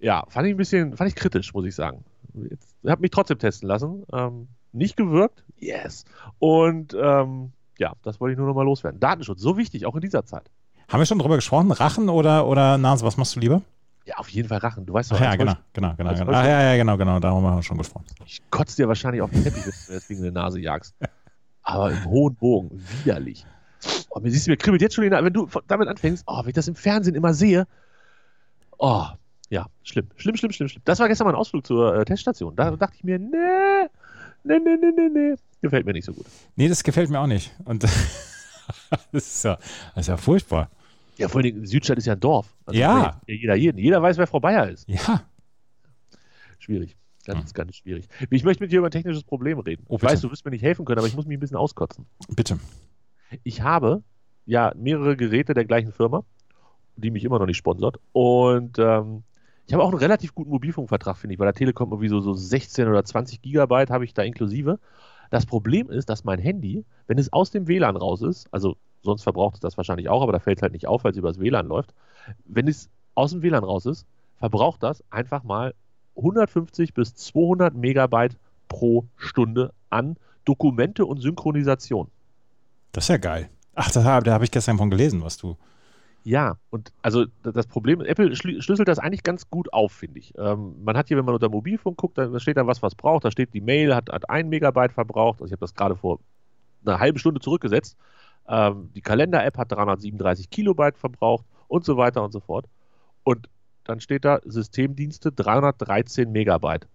Ja, 0.00 0.24
fand 0.28 0.46
ich 0.46 0.54
ein 0.54 0.56
bisschen, 0.56 0.96
fand 0.96 1.08
ich 1.08 1.16
kritisch, 1.16 1.54
muss 1.54 1.64
ich 1.64 1.74
sagen. 1.74 2.04
Jetzt, 2.34 2.74
ich 2.82 2.90
habe 2.90 3.00
mich 3.00 3.10
trotzdem 3.10 3.38
testen 3.38 3.68
lassen. 3.68 4.04
Ähm, 4.12 4.48
nicht 4.72 4.96
gewirkt. 4.96 5.44
Yes. 5.56 6.04
Und 6.38 6.94
ähm, 7.00 7.52
ja, 7.78 7.92
das 8.02 8.20
wollte 8.20 8.32
ich 8.32 8.38
nur 8.38 8.46
noch 8.46 8.54
mal 8.54 8.64
loswerden. 8.64 9.00
Datenschutz, 9.00 9.40
so 9.40 9.56
wichtig, 9.56 9.86
auch 9.86 9.94
in 9.94 10.00
dieser 10.00 10.24
Zeit. 10.24 10.50
Haben 10.88 11.00
wir 11.00 11.06
schon 11.06 11.18
drüber 11.18 11.36
gesprochen? 11.36 11.70
Rachen 11.70 12.08
oder, 12.08 12.46
oder 12.46 12.76
Nase? 12.76 13.04
Was 13.04 13.16
machst 13.16 13.36
du 13.36 13.40
lieber? 13.40 13.62
Ja, 14.04 14.16
auf 14.16 14.28
jeden 14.28 14.48
Fall 14.48 14.58
Rachen. 14.58 14.84
Du 14.84 14.92
weißt 14.92 15.12
doch, 15.12 15.16
Ach 15.16 15.22
ja, 15.22 15.36
genau, 15.36 15.54
genau, 15.72 15.94
genau. 15.96 16.10
als 16.10 16.18
genau. 16.18 16.32
Ach, 16.32 16.44
ja, 16.44 16.62
ja, 16.62 16.76
genau, 16.76 16.98
genau. 16.98 17.18
Darum 17.20 17.46
haben 17.46 17.56
wir 17.56 17.62
schon 17.62 17.78
gesprochen. 17.78 18.04
Ich 18.26 18.42
kotze 18.50 18.76
dir 18.76 18.88
wahrscheinlich 18.88 19.22
auf 19.22 19.30
den 19.30 19.42
Teppich, 19.42 19.64
wenn 19.64 19.72
du 19.72 19.92
mir 19.92 19.98
deswegen 19.98 20.20
in 20.20 20.26
die 20.26 20.32
Nase 20.32 20.60
jagst. 20.60 20.94
Aber 21.62 21.90
im 21.90 22.04
hohen 22.04 22.34
Bogen, 22.34 22.84
widerlich. 23.02 23.46
Oh, 24.16 24.20
mir 24.20 24.30
siehst 24.30 24.46
du, 24.46 24.52
mir 24.52 24.56
kribbelt 24.56 24.80
jetzt 24.80 24.94
schon. 24.94 25.10
Wenn 25.10 25.32
du 25.32 25.48
damit 25.66 25.88
anfängst, 25.88 26.22
oh, 26.28 26.38
wenn 26.42 26.48
ich 26.50 26.54
das 26.54 26.68
im 26.68 26.76
Fernsehen 26.76 27.16
immer 27.16 27.34
sehe, 27.34 27.66
oh, 28.78 29.06
ja, 29.50 29.66
schlimm, 29.82 30.06
schlimm, 30.14 30.36
schlimm, 30.36 30.52
schlimm, 30.52 30.68
schlimm. 30.68 30.82
Das 30.84 31.00
war 31.00 31.08
gestern 31.08 31.26
mal 31.26 31.32
ein 31.32 31.36
Ausflug 31.36 31.66
zur 31.66 31.96
äh, 31.96 32.04
Teststation. 32.04 32.54
Da 32.54 32.70
dachte 32.76 32.94
ich 32.96 33.02
mir, 33.02 33.18
nee, 33.18 33.88
nee, 34.44 34.58
nee, 34.60 34.76
nee, 34.80 34.92
nee, 34.96 35.08
nee. 35.12 35.34
Gefällt 35.62 35.84
mir 35.84 35.94
nicht 35.94 36.04
so 36.04 36.12
gut. 36.12 36.26
Nee, 36.54 36.68
das 36.68 36.84
gefällt 36.84 37.10
mir 37.10 37.18
auch 37.18 37.26
nicht. 37.26 37.52
Und 37.64 37.82
das, 37.82 37.92
ist 39.12 39.44
ja, 39.44 39.56
das 39.96 40.02
ist 40.02 40.06
ja 40.08 40.16
furchtbar. 40.16 40.70
Ja, 41.16 41.28
vor 41.28 41.40
allem, 41.40 41.66
Südstadt 41.66 41.98
ist 41.98 42.06
ja 42.06 42.12
ein 42.12 42.20
Dorf. 42.20 42.54
Also 42.66 42.78
Ja. 42.78 43.20
Jeder, 43.26 43.56
jeden. 43.56 43.78
Jeder 43.78 44.00
weiß, 44.00 44.16
wer 44.16 44.28
Frau 44.28 44.38
Bayer 44.38 44.68
ist. 44.70 44.88
Ja. 44.88 45.24
Schwierig. 46.60 46.96
Ganz, 47.24 47.52
ganz 47.52 47.74
schwierig. 47.76 48.06
Ich 48.30 48.44
möchte 48.44 48.62
mit 48.62 48.70
dir 48.70 48.78
über 48.78 48.88
ein 48.88 48.92
technisches 48.92 49.24
Problem 49.24 49.58
reden. 49.58 49.84
Oh, 49.88 49.96
ich 49.96 50.02
weiß, 50.02 50.20
du 50.20 50.30
wirst 50.30 50.44
mir 50.44 50.52
nicht 50.52 50.62
helfen 50.62 50.84
können, 50.84 50.98
aber 50.98 51.08
ich 51.08 51.16
muss 51.16 51.26
mich 51.26 51.36
ein 51.36 51.40
bisschen 51.40 51.56
auskotzen. 51.56 52.06
Bitte. 52.28 52.58
Ich 53.42 53.62
habe 53.62 54.02
ja 54.46 54.72
mehrere 54.76 55.16
Geräte 55.16 55.54
der 55.54 55.64
gleichen 55.64 55.92
Firma, 55.92 56.24
die 56.96 57.10
mich 57.10 57.24
immer 57.24 57.38
noch 57.38 57.46
nicht 57.46 57.56
sponsert. 57.56 57.98
Und 58.12 58.78
ähm, 58.78 59.22
ich 59.66 59.72
habe 59.72 59.82
auch 59.82 59.88
einen 59.88 59.98
relativ 59.98 60.34
guten 60.34 60.50
Mobilfunkvertrag, 60.50 61.16
finde 61.16 61.34
ich. 61.34 61.38
Bei 61.38 61.46
der 61.46 61.54
Telekom 61.54 61.90
irgendwie 61.90 62.08
so, 62.08 62.20
so 62.20 62.34
16 62.34 62.88
oder 62.88 63.04
20 63.04 63.40
Gigabyte 63.40 63.90
habe 63.90 64.04
ich 64.04 64.14
da 64.14 64.22
inklusive. 64.22 64.78
Das 65.30 65.46
Problem 65.46 65.90
ist, 65.90 66.08
dass 66.10 66.24
mein 66.24 66.38
Handy, 66.38 66.84
wenn 67.06 67.18
es 67.18 67.32
aus 67.32 67.50
dem 67.50 67.66
WLAN 67.66 67.96
raus 67.96 68.22
ist, 68.22 68.46
also 68.52 68.76
sonst 69.02 69.22
verbraucht 69.22 69.54
es 69.54 69.60
das 69.60 69.76
wahrscheinlich 69.76 70.08
auch, 70.08 70.22
aber 70.22 70.32
da 70.32 70.38
fällt 70.38 70.58
es 70.58 70.62
halt 70.62 70.72
nicht 70.72 70.86
auf, 70.86 71.04
weil 71.04 71.12
es 71.12 71.16
übers 71.16 71.40
WLAN 71.40 71.66
läuft. 71.66 71.94
Wenn 72.44 72.68
es 72.68 72.90
aus 73.14 73.30
dem 73.30 73.42
WLAN 73.42 73.64
raus 73.64 73.86
ist, 73.86 74.06
verbraucht 74.38 74.82
das 74.82 75.02
einfach 75.10 75.42
mal 75.44 75.74
150 76.16 76.94
bis 76.94 77.14
200 77.14 77.74
Megabyte 77.74 78.36
pro 78.68 79.06
Stunde 79.16 79.72
an 79.90 80.16
Dokumente 80.44 81.06
und 81.06 81.20
Synchronisation. 81.20 82.08
Das 82.94 83.04
ist 83.04 83.08
ja 83.08 83.16
geil. 83.18 83.50
Ach, 83.74 83.90
da, 83.90 84.04
hab- 84.04 84.24
da 84.24 84.32
habe 84.32 84.44
ich 84.44 84.50
gestern 84.50 84.78
von 84.78 84.88
gelesen, 84.90 85.22
was 85.22 85.36
du. 85.36 85.56
Ja, 86.22 86.56
und 86.70 86.92
also 87.02 87.26
das 87.42 87.66
Problem, 87.66 88.00
Apple 88.00 88.28
schlü- 88.32 88.62
schlüsselt 88.62 88.88
das 88.88 88.98
eigentlich 88.98 89.22
ganz 89.24 89.50
gut 89.50 89.70
auf, 89.74 89.92
finde 89.92 90.20
ich. 90.20 90.32
Ähm, 90.38 90.76
man 90.82 90.96
hat 90.96 91.08
hier, 91.08 91.18
wenn 91.18 91.24
man 91.26 91.34
unter 91.34 91.50
Mobilfunk 91.50 91.98
guckt, 91.98 92.16
da 92.16 92.38
steht 92.40 92.56
dann 92.56 92.66
was, 92.66 92.82
was 92.82 92.94
braucht. 92.94 93.24
Da 93.26 93.30
steht, 93.30 93.52
die 93.52 93.60
Mail 93.60 93.94
hat, 93.94 94.08
hat 94.10 94.30
ein 94.30 94.48
Megabyte 94.48 94.92
verbraucht. 94.92 95.42
Also 95.42 95.46
ich 95.46 95.52
habe 95.52 95.60
das 95.60 95.74
gerade 95.74 95.96
vor 95.96 96.20
einer 96.86 96.98
halben 96.98 97.18
Stunde 97.18 97.40
zurückgesetzt. 97.40 97.96
Ähm, 98.48 98.90
die 98.94 99.02
Kalender-App 99.02 99.58
hat 99.58 99.72
337 99.72 100.48
Kilobyte 100.48 100.96
verbraucht 100.96 101.44
und 101.68 101.84
so 101.84 101.96
weiter 101.98 102.22
und 102.24 102.32
so 102.32 102.40
fort. 102.40 102.66
Und 103.22 103.48
dann 103.84 104.00
steht 104.00 104.24
da 104.24 104.38
Systemdienste 104.44 105.30
313 105.30 106.30
Megabyte. 106.32 106.86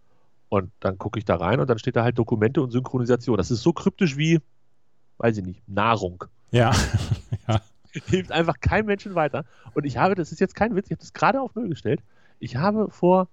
Und 0.47 0.71
dann 0.79 0.97
gucke 0.97 1.19
ich 1.19 1.25
da 1.25 1.35
rein 1.35 1.59
und 1.59 1.69
dann 1.69 1.77
steht 1.77 1.95
da 1.95 2.03
halt 2.03 2.17
Dokumente 2.17 2.63
und 2.63 2.71
Synchronisation. 2.71 3.37
Das 3.37 3.51
ist 3.51 3.61
so 3.61 3.73
kryptisch 3.73 4.17
wie, 4.17 4.39
weiß 5.19 5.37
ich 5.37 5.45
nicht, 5.45 5.67
Nahrung 5.67 6.23
Ja. 6.51 6.71
ja. 7.47 7.61
hilft 8.07 8.31
einfach 8.31 8.59
keinem 8.59 8.87
Menschen 8.87 9.15
weiter. 9.15 9.45
Und 9.73 9.85
ich 9.85 9.97
habe, 9.97 10.15
das 10.15 10.31
ist 10.31 10.39
jetzt 10.39 10.55
kein 10.55 10.75
Witz, 10.75 10.87
ich 10.87 10.91
habe 10.91 11.01
das 11.01 11.13
gerade 11.13 11.41
auf 11.41 11.55
Null 11.55 11.69
gestellt. 11.69 12.01
Ich 12.39 12.55
habe 12.55 12.89
vor, 12.89 13.27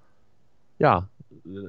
ja, 0.79 1.09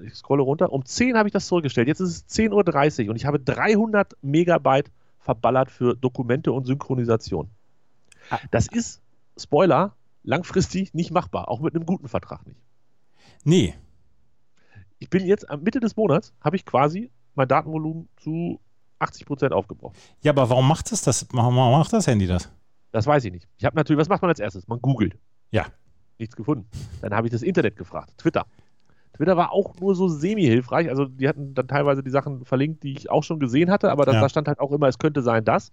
ich 0.06 0.16
scrolle 0.16 0.44
runter, 0.44 0.72
um 0.72 0.86
10 0.86 1.18
habe 1.18 1.30
ich 1.30 1.34
das 1.34 1.48
zurückgestellt. 1.48 1.88
Jetzt 1.88 2.00
ist 2.00 2.10
es 2.10 2.40
10.30 2.40 3.06
Uhr 3.06 3.10
und 3.12 3.16
ich 3.16 3.26
habe 3.26 3.40
300 3.40 4.18
Megabyte 4.22 4.92
verballert 5.20 5.72
für 5.72 5.96
Dokumente 5.96 6.52
und 6.52 6.66
Synchronisation. 6.66 7.50
Das 8.52 8.68
ist, 8.68 9.02
Spoiler, 9.38 9.96
langfristig 10.24 10.94
nicht 10.94 11.12
machbar, 11.12 11.50
auch 11.50 11.60
mit 11.60 11.76
einem 11.76 11.86
guten 11.86 12.08
Vertrag 12.08 12.46
nicht. 12.48 12.60
Nee. 13.44 13.76
Ich 15.00 15.10
bin 15.10 15.26
jetzt 15.26 15.50
am 15.50 15.62
Mitte 15.62 15.80
des 15.80 15.96
Monats, 15.96 16.34
habe 16.42 16.56
ich 16.56 16.66
quasi 16.66 17.12
mein 17.36 17.48
Datenvolumen 17.48 18.10
zu 18.18 18.60
80% 19.00 19.52
aufgebraucht. 19.52 19.96
Ja, 20.22 20.32
aber 20.32 20.50
warum 20.50 20.68
macht 20.68 20.92
es 20.92 21.02
das? 21.02 21.28
Warum 21.32 21.56
macht 21.56 21.94
das 21.94 22.08
Handy 22.08 22.28
das? 22.28 22.52
Das 22.92 23.06
weiß 23.06 23.26
ich 23.26 23.32
nicht. 23.32 23.48
Ich 23.58 23.66
habe 23.66 23.76
natürlich, 23.76 24.00
was 24.00 24.10
macht 24.10 24.22
man 24.22 24.30
als 24.30 24.40
erstes? 24.40 24.68
Man 24.68 24.82
googelt. 24.82 25.18
Ja. 25.52 25.66
Nichts 26.20 26.36
gefunden. 26.36 26.68
Dann 27.02 27.14
habe 27.14 27.28
ich 27.28 27.32
das 27.32 27.44
Internet 27.44 27.76
gefragt. 27.76 28.12
Twitter. 28.18 28.46
Twitter 29.14 29.38
war 29.38 29.52
auch 29.52 29.76
nur 29.80 29.96
so 29.96 30.08
semi-hilfreich. 30.08 30.90
Also 30.90 31.06
die 31.06 31.28
hatten 31.28 31.54
dann 31.54 31.68
teilweise 31.68 32.04
die 32.04 32.10
Sachen 32.10 32.46
verlinkt, 32.46 32.84
die 32.84 32.94
ich 32.94 33.10
auch 33.10 33.24
schon 33.24 33.40
gesehen 33.40 33.70
hatte, 33.72 33.92
aber 33.92 34.06
das, 34.06 34.16
Ja. 34.16 34.22
da 34.22 34.30
stand 34.30 34.48
halt 34.48 34.60
auch 34.60 34.72
immer, 34.72 34.88
es 34.88 34.98
könnte 35.00 35.22
sein, 35.22 35.44
dass. 35.46 35.72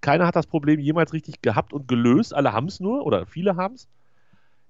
Keiner 0.00 0.26
hat 0.26 0.36
das 0.36 0.46
Problem 0.46 0.78
jemals 0.78 1.12
richtig 1.12 1.42
gehabt 1.42 1.72
und 1.72 1.88
gelöst. 1.88 2.32
Alle 2.34 2.52
haben 2.52 2.66
es 2.66 2.80
nur 2.80 3.04
oder 3.04 3.26
viele 3.26 3.56
haben 3.56 3.74
es. 3.74 3.88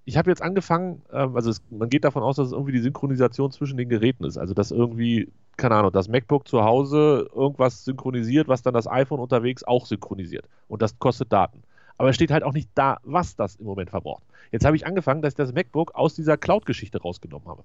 Ich 0.09 0.17
habe 0.17 0.31
jetzt 0.31 0.41
angefangen, 0.41 1.03
ähm, 1.13 1.37
also 1.37 1.51
es, 1.51 1.61
man 1.69 1.91
geht 1.91 2.03
davon 2.03 2.23
aus, 2.23 2.37
dass 2.37 2.47
es 2.47 2.53
irgendwie 2.55 2.73
die 2.73 2.81
Synchronisation 2.81 3.53
zwischen 3.53 3.77
den 3.77 3.91
Geräten 3.91 4.25
ist. 4.25 4.39
Also 4.39 4.55
dass 4.55 4.71
irgendwie, 4.71 5.31
keine 5.59 5.75
Ahnung, 5.75 5.93
das 5.93 6.09
MacBook 6.09 6.49
zu 6.49 6.65
Hause 6.65 7.29
irgendwas 7.35 7.85
synchronisiert, 7.85 8.49
was 8.49 8.63
dann 8.63 8.73
das 8.73 8.87
iPhone 8.87 9.21
unterwegs 9.21 9.65
auch 9.65 9.85
synchronisiert. 9.85 10.49
Und 10.67 10.81
das 10.81 10.99
kostet 10.99 11.31
Daten. 11.31 11.63
Aber 11.99 12.09
es 12.09 12.17
steht 12.17 12.31
halt 12.31 12.43
auch 12.43 12.55
nicht 12.55 12.71
da, 12.75 12.97
was 13.03 13.37
das 13.37 13.57
im 13.57 13.67
Moment 13.67 13.91
verbraucht. 13.91 14.23
Jetzt 14.51 14.65
habe 14.65 14.77
ich 14.77 14.87
angefangen, 14.87 15.21
dass 15.21 15.33
ich 15.33 15.37
das 15.37 15.53
MacBook 15.53 15.95
aus 15.95 16.15
dieser 16.15 16.39
Cloud-Geschichte 16.39 17.03
rausgenommen 17.03 17.47
habe. 17.47 17.65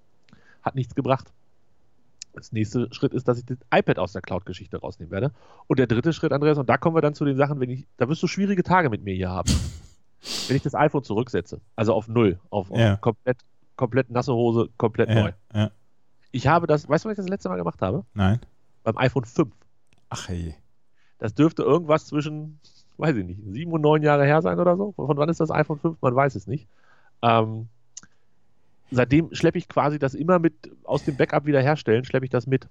Hat 0.64 0.76
nichts 0.76 0.96
gebracht. 0.96 1.32
Das 2.34 2.52
nächste 2.52 2.94
Schritt 2.94 3.14
ist, 3.14 3.26
dass 3.30 3.38
ich 3.38 3.46
das 3.46 3.60
iPad 3.74 4.00
aus 4.00 4.12
der 4.12 4.22
Cloud-Geschichte 4.22 4.82
rausnehmen 4.82 5.14
werde. 5.14 5.32
Und 5.68 5.80
der 5.80 5.88
dritte 5.88 6.12
Schritt, 6.12 6.34
Andreas, 6.34 6.58
und 6.58 6.68
da 6.68 6.76
kommen 6.76 6.98
wir 6.98 7.02
dann 7.02 7.14
zu 7.14 7.24
den 7.24 7.38
Sachen, 7.38 7.62
wenn 7.62 7.70
ich, 7.70 7.86
da 7.96 8.10
wirst 8.10 8.22
du 8.22 8.28
schwierige 8.28 8.64
Tage 8.64 8.90
mit 8.90 9.02
mir 9.02 9.14
hier 9.16 9.30
haben. 9.30 9.50
Wenn 10.48 10.56
ich 10.56 10.64
das 10.64 10.76
iPhone 10.76 11.04
zurücksetze, 11.04 11.60
also 11.76 11.94
auf 11.94 12.08
null, 12.08 12.40
auf, 12.50 12.72
auf 12.72 12.78
Ja. 12.78 12.96
komplett, 12.98 13.38
komplett 13.76 14.10
nasse 14.10 14.34
Hose, 14.34 14.70
komplett 14.78 15.10
neu. 15.10 15.32
Ja, 15.54 15.60
ja. 15.64 15.72
Ich 16.32 16.48
habe 16.48 16.66
das, 16.68 16.88
weißt 16.90 17.06
du, 17.06 17.10
was 17.10 17.14
ich 17.14 17.24
das 17.24 17.30
letzte 17.30 17.50
Mal 17.50 17.58
gemacht 17.58 17.82
habe? 17.82 18.06
Nein. 18.14 18.40
Beim 18.84 18.98
iPhone 18.98 19.26
5. 19.26 19.52
Ach 20.10 20.28
hey. 20.28 20.56
Das 21.20 21.34
dürfte 21.34 21.64
irgendwas 21.64 22.08
zwischen, 22.08 22.60
weiß 22.98 23.16
ich 23.18 23.26
nicht, 23.26 23.42
sieben 23.46 23.72
und 23.72 23.82
neun 23.82 24.02
Jahre 24.04 24.26
her 24.26 24.42
sein 24.42 24.60
oder 24.60 24.76
so. 24.78 24.94
Von 24.94 25.16
wann 25.18 25.30
ist 25.30 25.40
das 25.40 25.52
iPhone 25.52 25.80
5? 25.80 26.02
Man 26.02 26.16
weiß 26.16 26.36
es 26.36 26.48
nicht. 26.48 26.68
Ähm, 27.22 27.68
seitdem 28.92 29.34
schleppe 29.34 29.58
ich 29.58 29.68
quasi 29.68 30.00
das 30.00 30.14
immer 30.14 30.40
mit 30.40 30.54
aus 30.84 31.04
dem 31.04 31.16
Backup 31.16 31.46
wiederherstellen, 31.46 32.06
schleppe 32.06 32.26
ich 32.26 32.32
das 32.32 32.48
mit. 32.48 32.68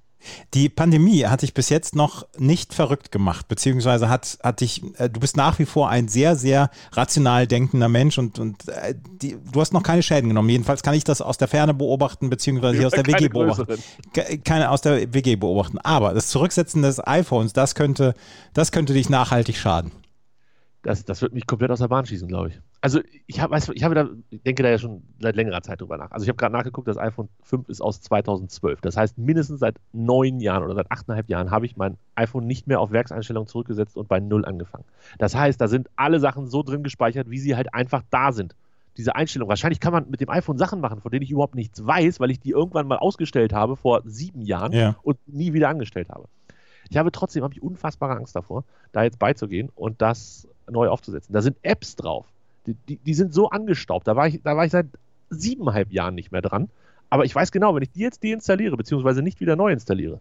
Die 0.55 0.69
Pandemie 0.69 1.27
hat 1.27 1.43
dich 1.43 1.55
bis 1.55 1.69
jetzt 1.69 1.97
noch 1.97 2.27
nicht 2.39 2.75
verrückt 2.75 3.11
gemacht, 3.11 3.49
beziehungsweise 3.49 4.09
hat, 4.09 4.39
hat 4.43 4.61
dich, 4.61 4.83
äh, 4.99 5.09
du 5.11 5.21
bist 5.21 5.37
nach 5.37 5.59
wie 5.59 5.65
vor 5.65 5.89
ein 5.89 6.09
sehr, 6.09 6.37
sehr 6.37 6.71
rational 6.93 7.47
denkender 7.47 7.89
Mensch 7.89 8.19
und, 8.19 8.39
und 8.39 8.69
äh, 8.69 8.95
die, 8.97 9.37
du 9.53 9.61
hast 9.61 9.73
noch 9.73 9.83
keine 9.83 10.03
Schäden 10.03 10.29
genommen. 10.29 10.49
Jedenfalls 10.49 10.83
kann 10.83 10.95
ich 10.95 11.05
das 11.05 11.21
aus 11.21 11.39
der 11.39 11.49
Ferne 11.49 11.75
beobachten, 11.75 12.31
beziehungsweise 12.31 12.79
hier 12.79 12.87
aus 12.87 12.93
der 12.93 13.07
WG 13.07 13.29
beobachten. 13.29 13.79
Keine 14.45 14.71
aus 14.71 14.81
der 14.83 15.13
WG 15.13 15.37
beobachten. 15.37 15.79
Aber 15.79 16.15
das 16.15 16.29
Zurücksetzen 16.29 16.83
des 16.83 17.05
iPhones, 17.05 17.53
das 17.53 17.75
könnte, 17.75 18.15
das 18.55 18.73
könnte 18.73 18.93
dich 18.93 19.09
nachhaltig 19.09 19.57
schaden. 19.57 19.91
Das, 20.85 21.05
das 21.05 21.23
wird 21.23 21.33
mich 21.33 21.47
komplett 21.47 21.71
aus 21.71 21.79
der 21.79 21.87
Bahn 21.87 22.05
schießen, 22.07 22.27
glaube 22.27 22.49
ich. 22.49 22.61
Also 22.81 23.01
ich 23.29 23.41
habe, 23.41 23.57
ich 23.73 23.85
habe 23.85 23.95
da, 23.95 24.09
ich 24.31 24.43
denke 24.43 24.65
da 24.65 24.69
ja 24.69 24.79
schon 24.79 25.05
seit 25.21 25.37
längerer 25.37 25.63
Zeit 25.63 25.81
drüber 25.81 25.97
nach. 25.97 26.11
Also 26.11 26.25
ich 26.25 26.29
habe 26.29 26.37
gerade 26.37 26.53
nachgeguckt, 26.53 26.89
das 26.89 26.99
iPhone 26.99 27.29
5 27.45 27.69
ist 27.69 27.81
aus 27.81 28.01
2012. 28.01 28.81
Das 28.81 28.97
heißt, 28.97 29.17
mindestens 29.17 29.61
seit 29.61 29.77
neun 29.93 30.41
Jahren 30.41 30.65
oder 30.65 30.75
seit 30.75 30.91
achteinhalb 30.91 31.29
Jahren 31.29 31.53
habe 31.53 31.67
ich 31.67 31.77
mein 31.77 31.99
iPhone 32.17 32.47
nicht 32.49 32.67
mehr 32.67 32.81
auf 32.81 32.91
Werkseinstellungen 32.91 33.47
zurückgesetzt 33.47 33.97
und 33.97 34.09
bei 34.09 34.19
null 34.19 34.45
angefangen. 34.45 34.85
Das 35.19 35.37
heißt, 35.37 35.61
da 35.61 35.69
sind 35.69 35.89
alle 35.95 36.19
Sachen 36.19 36.49
so 36.49 36.65
drin 36.65 36.83
gespeichert, 36.83 37.31
wie 37.31 37.39
sie 37.39 37.55
halt 37.55 37.73
einfach 37.73 38.03
da 38.11 38.33
sind. 38.33 38.57
diese 38.99 39.15
Einstellung. 39.15 39.49
Wahrscheinlich 39.49 39.79
kann 39.81 39.93
man 39.93 40.11
mit 40.11 40.21
dem 40.21 40.29
iPhone 40.29 40.59
Sachen 40.59 40.81
machen, 40.81 41.01
von 41.01 41.11
denen 41.13 41.23
ich 41.23 41.31
überhaupt 41.31 41.55
nichts 41.55 41.87
weiß, 41.87 42.19
weil 42.21 42.31
ich 42.33 42.41
die 42.41 42.51
irgendwann 42.51 42.87
mal 42.89 42.99
ausgestellt 42.99 43.53
habe 43.55 43.77
vor 43.77 44.03
sieben 44.05 44.43
Jahren 44.43 44.73
Ja. 44.73 44.97
und 45.03 45.17
nie 45.27 45.53
wieder 45.55 45.69
angestellt 45.71 46.11
habe. 46.11 46.25
Ich 46.91 46.97
habe 46.99 47.11
trotzdem 47.13 47.43
habe 47.45 47.55
ich 47.55 47.63
unfassbare 47.63 48.17
Angst 48.17 48.37
davor, 48.37 48.65
da 48.91 49.03
jetzt 49.05 49.19
beizugehen 49.19 49.71
und 49.77 50.03
das 50.03 50.47
neu 50.71 50.89
aufzusetzen. 50.89 51.33
Da 51.33 51.43
sind 51.43 51.57
Apps 51.63 51.97
drauf. 51.97 52.27
Die, 52.67 52.75
die, 52.89 52.97
die 52.97 53.15
sind 53.15 53.35
so 53.35 53.51
angestaubt. 53.51 54.07
Da 54.07 54.17
war, 54.17 54.27
ich, 54.29 54.41
da 54.43 54.57
war 54.57 54.65
ich 54.65 54.73
seit 54.73 54.87
siebeneinhalb 55.31 55.93
Jahren 55.93 56.15
nicht 56.15 56.33
mehr 56.33 56.43
dran. 56.43 56.69
Aber 57.11 57.25
ich 57.25 57.35
weiß 57.35 57.53
genau, 57.53 57.75
wenn 57.75 57.83
ich 57.83 57.91
die 57.91 58.01
jetzt 58.01 58.25
deinstalliere, 58.25 58.77
beziehungsweise 58.77 59.23
nicht 59.23 59.41
wieder 59.41 59.57
neu 59.57 59.73
installiere, 59.73 60.21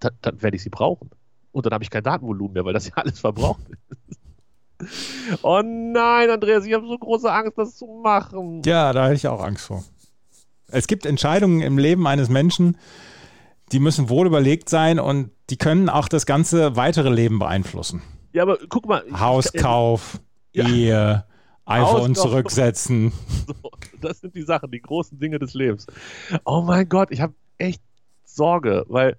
dann, 0.00 0.12
dann 0.22 0.42
werde 0.42 0.56
ich 0.56 0.62
sie 0.62 0.70
brauchen. 0.70 1.10
Und 1.52 1.66
dann 1.66 1.74
habe 1.74 1.84
ich 1.84 1.90
kein 1.90 2.02
Datenvolumen 2.02 2.54
mehr, 2.54 2.64
weil 2.64 2.72
das 2.72 2.86
ja 2.88 2.94
alles 2.94 3.20
verbraucht 3.20 3.62
ist. 3.68 5.38
Oh 5.42 5.62
nein, 5.64 6.30
Andreas, 6.30 6.66
ich 6.66 6.72
habe 6.72 6.86
so 6.86 6.98
große 6.98 7.30
Angst, 7.30 7.56
das 7.56 7.76
zu 7.76 7.86
machen. 7.86 8.62
Ja, 8.64 8.92
da 8.92 9.04
hätte 9.04 9.14
ich 9.14 9.28
auch 9.28 9.42
Angst 9.42 9.66
vor. 9.66 9.84
Es 10.68 10.86
gibt 10.86 11.06
Entscheidungen 11.06 11.60
im 11.60 11.78
Leben 11.78 12.06
eines 12.06 12.28
Menschen, 12.28 12.76
die 13.70 13.78
müssen 13.78 14.08
wohl 14.08 14.26
überlegt 14.26 14.68
sein 14.68 14.98
und 14.98 15.30
die 15.50 15.56
können 15.56 15.88
auch 15.88 16.08
das 16.08 16.26
ganze 16.26 16.76
weitere 16.76 17.10
Leben 17.10 17.38
beeinflussen. 17.38 18.02
Ja, 18.32 18.42
aber 18.42 18.58
guck 18.68 18.86
mal. 18.86 19.04
Hauskauf, 19.12 20.20
Ja. 20.54 20.66
Ehe, 20.68 21.24
iPhone 21.64 22.10
Hauskauf. 22.10 22.30
zurücksetzen. 22.30 23.12
So, 23.46 23.70
das 24.00 24.20
sind 24.20 24.34
die 24.34 24.42
Sachen, 24.42 24.70
die 24.70 24.80
großen 24.80 25.18
Dinge 25.18 25.38
des 25.38 25.54
Lebens. 25.54 25.86
Oh 26.44 26.62
mein 26.62 26.88
Gott, 26.88 27.10
ich 27.10 27.20
habe 27.20 27.34
echt 27.58 27.82
Sorge, 28.24 28.84
weil, 28.88 29.16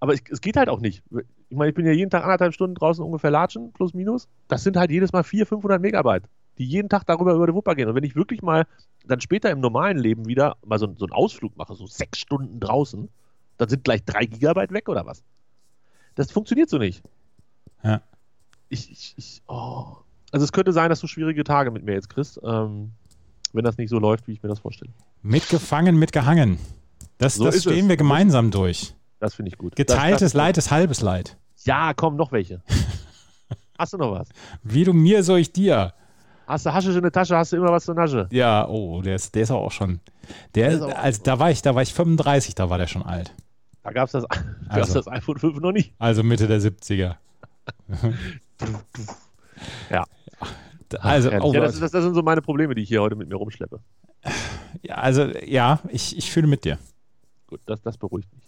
aber 0.00 0.14
ich, 0.14 0.22
es 0.30 0.40
geht 0.40 0.56
halt 0.56 0.68
auch 0.68 0.80
nicht. 0.80 1.02
Ich 1.48 1.56
meine, 1.56 1.70
ich 1.70 1.74
bin 1.74 1.84
ja 1.86 1.92
jeden 1.92 2.10
Tag 2.10 2.22
anderthalb 2.24 2.54
Stunden 2.54 2.74
draußen 2.74 3.04
ungefähr 3.04 3.30
latschen, 3.30 3.72
plus 3.72 3.92
minus. 3.94 4.28
Das 4.48 4.62
sind 4.62 4.76
halt 4.76 4.90
jedes 4.90 5.12
Mal 5.12 5.22
400, 5.24 5.48
500 5.48 5.80
Megabyte, 5.80 6.24
die 6.58 6.64
jeden 6.64 6.88
Tag 6.88 7.04
darüber 7.06 7.34
über 7.34 7.46
die 7.46 7.54
Wupper 7.54 7.74
gehen. 7.74 7.88
Und 7.88 7.94
wenn 7.94 8.04
ich 8.04 8.14
wirklich 8.16 8.42
mal 8.42 8.66
dann 9.06 9.20
später 9.20 9.50
im 9.50 9.60
normalen 9.60 9.98
Leben 9.98 10.26
wieder 10.26 10.56
mal 10.64 10.78
so, 10.78 10.86
so 10.96 11.06
einen 11.06 11.12
Ausflug 11.12 11.56
mache, 11.56 11.74
so 11.74 11.86
sechs 11.86 12.18
Stunden 12.18 12.60
draußen, 12.60 13.08
dann 13.58 13.68
sind 13.68 13.84
gleich 13.84 14.04
drei 14.04 14.26
Gigabyte 14.26 14.72
weg 14.72 14.88
oder 14.88 15.06
was? 15.06 15.24
Das 16.14 16.30
funktioniert 16.30 16.70
so 16.70 16.78
nicht. 16.78 17.02
Ja. 17.82 18.00
Ich, 18.68 18.90
ich, 18.90 19.14
ich, 19.16 19.42
oh. 19.48 19.86
Also 20.32 20.44
es 20.44 20.52
könnte 20.52 20.72
sein, 20.72 20.90
dass 20.90 21.00
du 21.00 21.06
schwierige 21.06 21.44
Tage 21.44 21.70
mit 21.70 21.84
mir 21.84 21.92
jetzt 21.92 22.08
kriegst, 22.08 22.40
ähm, 22.44 22.92
wenn 23.52 23.64
das 23.64 23.76
nicht 23.76 23.88
so 23.90 23.98
läuft, 23.98 24.26
wie 24.26 24.32
ich 24.32 24.42
mir 24.42 24.48
das 24.48 24.58
vorstelle. 24.58 24.90
Mitgefangen, 25.22 25.96
mitgehangen. 25.96 26.58
Das, 27.18 27.34
So 27.36 27.44
das 27.44 27.60
stehen 27.60 27.84
es. 27.84 27.88
wir 27.88 27.96
gemeinsam 27.96 28.50
durch. 28.50 28.94
Das 29.20 29.34
finde 29.34 29.50
ich 29.50 29.58
gut. 29.58 29.76
Geteiltes 29.76 30.20
das, 30.20 30.32
das, 30.32 30.34
Leid 30.34 30.58
ist 30.58 30.70
halbes 30.70 31.00
Leid. 31.00 31.36
Ja, 31.64 31.94
komm, 31.94 32.16
noch 32.16 32.32
welche. 32.32 32.62
Hast 33.78 33.92
du 33.92 33.96
noch 33.98 34.12
was? 34.12 34.28
Wie 34.62 34.84
du 34.84 34.92
mir, 34.92 35.22
so 35.22 35.36
ich 35.36 35.52
dir. 35.52 35.92
Hast 36.46 36.66
du 36.66 36.74
Haschisch 36.74 36.94
in 36.94 37.02
der 37.02 37.10
Tasche, 37.12 37.36
hast 37.36 37.52
du 37.52 37.56
immer 37.56 37.72
was 37.72 37.84
zur 37.86 37.94
Nasche. 37.94 38.28
Ja, 38.30 38.68
oh, 38.68 39.00
der 39.00 39.16
ist, 39.16 39.34
der 39.34 39.42
ist 39.44 39.50
auch 39.50 39.70
schon. 39.72 40.00
Der, 40.54 40.68
Der 40.68 40.76
ist 40.76 40.82
auch- 40.82 40.98
also 41.02 41.22
da 41.22 41.38
war 41.38 41.50
ich, 41.50 41.62
da 41.62 41.74
war 41.74 41.80
ich 41.82 41.94
35, 41.94 42.54
da 42.54 42.68
war 42.68 42.76
der 42.76 42.86
schon 42.86 43.02
alt. 43.02 43.32
Da 43.82 43.92
gab 43.92 44.06
es 44.06 44.12
das, 44.12 44.24
Also. 44.68 44.94
das 44.94 45.08
iPhone 45.08 45.38
5 45.38 45.58
noch 45.60 45.72
nicht. 45.72 45.94
Also 45.98 46.22
Mitte 46.22 46.46
der 46.46 46.60
70er. 46.60 47.14
Ja. 49.90 50.04
Also, 51.00 51.30
oh, 51.30 51.52
ja, 51.52 51.60
das, 51.60 51.80
das, 51.80 51.90
das 51.90 52.04
sind 52.04 52.14
so 52.14 52.22
meine 52.22 52.42
Probleme, 52.42 52.74
die 52.74 52.82
ich 52.82 52.88
hier 52.88 53.02
heute 53.02 53.16
mit 53.16 53.28
mir 53.28 53.34
rumschleppe. 53.36 53.80
ja, 54.82 54.94
also 54.96 55.24
ja, 55.44 55.80
ich, 55.88 56.16
ich 56.16 56.30
fühle 56.30 56.46
mit 56.46 56.64
dir. 56.64 56.78
Gut, 57.48 57.60
das, 57.66 57.82
das 57.82 57.96
beruhigt 57.98 58.32
mich. 58.32 58.44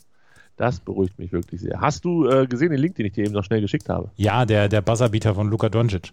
Das 0.57 0.81
beruhigt 0.81 1.19
mich 1.19 1.33
wirklich 1.33 1.61
sehr. 1.61 1.81
Hast 1.81 2.05
du 2.05 2.27
äh, 2.29 2.47
gesehen 2.47 2.71
den 2.71 2.81
Link, 2.81 2.95
den 2.95 3.07
ich 3.07 3.13
dir 3.13 3.25
eben 3.25 3.35
noch 3.35 3.45
schnell 3.45 3.61
geschickt 3.61 3.89
habe? 3.89 4.11
Ja, 4.17 4.47
der, 4.47 4.69
der 4.69 4.81
Buzzerbeater 4.81 5.35
von 5.35 5.51
Luka 5.51 5.69
Doncic. 5.69 6.13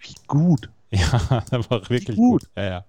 Wie 0.00 0.14
gut. 0.26 0.70
Ja, 0.90 1.42
der 1.50 1.70
war 1.70 1.88
wirklich 1.90 2.16
gut. 2.16 2.42
gut. 2.42 2.50
Ja, 2.56 2.64
ja. 2.64 2.84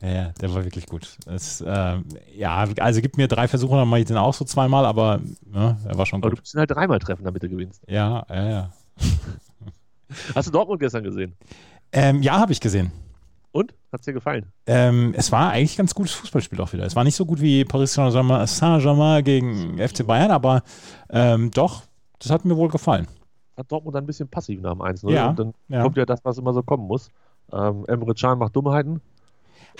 Ja, 0.00 0.08
ja, 0.08 0.32
der 0.40 0.54
war 0.54 0.62
wirklich 0.64 0.86
gut. 0.86 1.16
Das, 1.24 1.64
ähm, 1.66 2.04
ja, 2.36 2.66
also 2.78 3.00
gib 3.00 3.16
mir 3.16 3.26
drei 3.26 3.48
Versuche, 3.48 3.76
dann 3.76 3.88
mache 3.88 4.00
ich 4.00 4.06
den 4.06 4.16
auch 4.16 4.34
so 4.34 4.44
zweimal, 4.44 4.84
aber 4.84 5.20
ne, 5.44 5.76
er 5.84 5.98
war 5.98 6.06
schon 6.06 6.20
Aber 6.20 6.30
du 6.30 6.36
gut. 6.36 6.42
musst 6.42 6.54
ihn 6.54 6.60
halt 6.60 6.70
dreimal 6.70 7.00
treffen, 7.00 7.24
damit 7.24 7.42
du 7.42 7.48
gewinnst. 7.48 7.82
Ja, 7.88 8.24
ja, 8.28 8.48
ja. 8.48 8.72
Hast 10.34 10.48
du 10.48 10.52
Dortmund 10.52 10.80
gestern 10.80 11.04
gesehen? 11.04 11.34
Ähm, 11.92 12.22
ja, 12.22 12.38
habe 12.38 12.52
ich 12.52 12.60
gesehen. 12.60 12.92
Und? 13.52 13.74
Hat's 13.92 14.04
dir 14.04 14.12
gefallen? 14.12 14.46
Ähm, 14.66 15.14
es 15.16 15.32
war 15.32 15.50
eigentlich 15.50 15.74
ein 15.74 15.78
ganz 15.78 15.94
gutes 15.94 16.12
Fußballspiel 16.12 16.60
auch 16.60 16.72
wieder. 16.72 16.84
Es 16.84 16.94
war 16.94 17.04
nicht 17.04 17.16
so 17.16 17.24
gut 17.24 17.40
wie 17.40 17.64
Paris 17.64 17.94
Saint-Germain 17.94 19.24
gegen 19.24 19.78
FC 19.78 20.06
Bayern, 20.06 20.30
aber 20.30 20.62
ähm, 21.10 21.50
doch, 21.50 21.82
das 22.18 22.30
hat 22.30 22.44
mir 22.44 22.56
wohl 22.56 22.68
gefallen. 22.68 23.08
Hat 23.56 23.70
Dortmund 23.72 23.96
dann 23.96 24.04
ein 24.04 24.06
bisschen 24.06 24.28
passiv 24.28 24.60
nach 24.60 24.72
dem 24.72 24.82
1-0. 24.82 25.10
Ja, 25.10 25.30
Und 25.30 25.38
dann 25.38 25.54
ja. 25.68 25.82
kommt 25.82 25.96
ja 25.96 26.04
das, 26.04 26.20
was 26.24 26.38
immer 26.38 26.52
so 26.52 26.62
kommen 26.62 26.86
muss. 26.86 27.10
Ähm, 27.52 27.84
Emre 27.88 28.14
Can 28.14 28.38
macht 28.38 28.54
Dummheiten. 28.54 29.00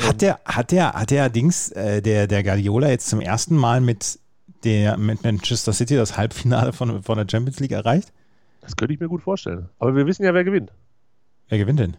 Hat 0.01 0.23
der, 0.23 0.41
hat 0.45 0.71
der, 0.71 0.93
hat 0.95 1.11
der 1.11 1.29
Dings, 1.29 1.71
äh, 1.73 2.01
der, 2.01 2.27
der 2.27 2.43
Guardiola 2.43 2.89
jetzt 2.89 3.09
zum 3.09 3.21
ersten 3.21 3.57
Mal 3.57 3.81
mit 3.81 4.19
der 4.65 4.97
mit 4.97 5.23
Manchester 5.23 5.73
City 5.73 5.97
das 5.97 6.17
Halbfinale 6.17 6.73
von, 6.73 7.03
von 7.03 7.19
der 7.19 7.27
Champions 7.31 7.61
League 7.61 7.73
erreicht? 7.73 8.13
Das 8.69 8.77
könnte 8.77 8.93
ich 8.93 9.01
mir 9.01 9.09
gut 9.09 9.23
vorstellen. 9.23 9.71
Aber 9.79 9.97
wir 9.97 10.07
wissen 10.07 10.25
ja, 10.25 10.35
wer 10.35 10.45
gewinnt. 10.45 10.73
Wer 11.49 11.57
gewinnt 11.57 11.79
denn? 11.79 11.97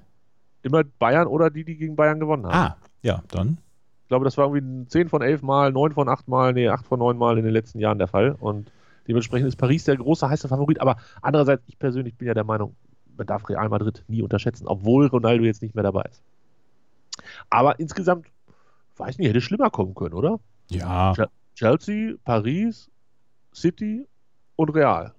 Immer 0.62 0.84
Bayern 0.84 1.26
oder 1.26 1.50
die, 1.50 1.64
die 1.64 1.76
gegen 1.76 1.96
Bayern 1.96 2.20
gewonnen 2.20 2.46
haben. 2.46 2.54
Ah, 2.54 2.78
ja, 3.02 3.24
dann. 3.30 3.58
Ich 4.04 4.10
glaube, 4.10 4.24
das 4.24 4.38
war 4.38 4.54
irgendwie 4.54 4.88
10 4.88 5.10
von 5.10 5.24
11 5.24 5.42
Mal, 5.42 5.72
9 5.72 5.94
von 5.94 6.08
8 6.08 6.28
Mal, 6.28 6.54
nee, 6.54 6.70
8 6.70 6.86
von 6.86 7.00
9 7.00 7.18
Mal 7.18 7.40
in 7.40 7.44
den 7.44 7.54
letzten 7.54 7.80
Jahren 7.80 7.98
der 7.98 8.08
Fall. 8.08 8.36
Und 8.40 8.72
dementsprechend 9.08 9.48
ist 9.48 9.56
Paris 9.56 9.86
der 9.86 9.98
große, 9.98 10.30
heiße 10.30 10.48
Favorit. 10.48 10.80
Aber 10.80 10.98
andererseits, 11.24 11.64
ich 11.66 11.80
persönlich 11.80 12.16
bin 12.16 12.28
ja 12.28 12.36
der 12.36 12.44
Meinung, 12.44 12.76
man 13.18 13.26
darf 13.26 13.50
Real 13.50 13.68
Madrid 13.68 14.04
nie 14.08 14.22
unterschätzen, 14.22 14.68
obwohl 14.68 15.08
Ronaldo 15.08 15.46
jetzt 15.46 15.64
nicht 15.64 15.74
mehr 15.74 15.84
dabei 15.84 16.04
ist. 16.04 16.22
Aber 17.50 17.80
insgesamt, 17.80 18.28
weiß 18.98 19.18
nicht, 19.18 19.28
hätte 19.28 19.42
schlimmer 19.42 19.72
kommen 19.72 19.96
können, 19.96 20.14
oder? 20.14 20.40
Ja, 20.70 21.16
Chelsea, 21.56 22.14
Paris, 22.24 22.92
City 23.56 24.08
und 24.56 24.70
Real. 24.70 25.16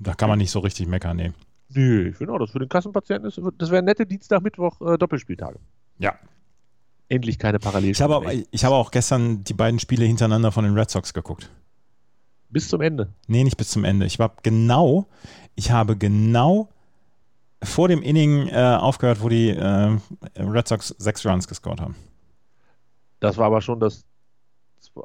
Da 0.00 0.14
kann 0.14 0.28
man 0.28 0.38
nicht 0.38 0.50
so 0.50 0.60
richtig 0.60 0.86
meckern, 0.86 1.16
nee. 1.16 1.32
Nee, 1.74 2.08
ich 2.08 2.16
finde 2.16 2.34
auch, 2.34 2.38
das 2.38 2.50
für 2.50 2.58
den 2.58 2.68
Kassenpatienten 2.68 3.28
ist, 3.28 3.40
das 3.58 3.70
wären 3.70 3.84
nette 3.84 4.06
Dienstag, 4.06 4.42
Mittwoch 4.42 4.80
äh, 4.82 4.98
Doppelspieltage. 4.98 5.58
Ja. 5.98 6.14
Endlich 7.08 7.38
keine 7.38 7.58
Parallelen. 7.58 7.92
Ich 7.92 8.02
habe, 8.02 8.16
auch, 8.16 8.24
ich 8.50 8.64
habe 8.64 8.74
auch 8.74 8.90
gestern 8.90 9.44
die 9.44 9.54
beiden 9.54 9.78
Spiele 9.78 10.04
hintereinander 10.04 10.52
von 10.52 10.64
den 10.64 10.74
Red 10.74 10.90
Sox 10.90 11.12
geguckt. 11.14 11.50
Bis 12.48 12.68
zum 12.68 12.80
Ende. 12.82 13.08
Nee, 13.26 13.44
nicht 13.44 13.56
bis 13.56 13.70
zum 13.70 13.84
Ende. 13.84 14.06
Ich 14.06 14.18
war 14.18 14.34
genau, 14.42 15.06
ich 15.54 15.70
habe 15.70 15.96
genau 15.96 16.68
vor 17.62 17.88
dem 17.88 18.02
Inning 18.02 18.48
äh, 18.48 18.76
aufgehört, 18.78 19.22
wo 19.22 19.28
die 19.28 19.50
äh, 19.50 19.98
Red 20.36 20.68
Sox 20.68 20.88
sechs 20.98 21.24
Runs 21.24 21.48
gescored 21.48 21.80
haben. 21.80 21.96
Das 23.20 23.38
war 23.38 23.46
aber 23.46 23.62
schon 23.62 23.80
das 23.80 24.04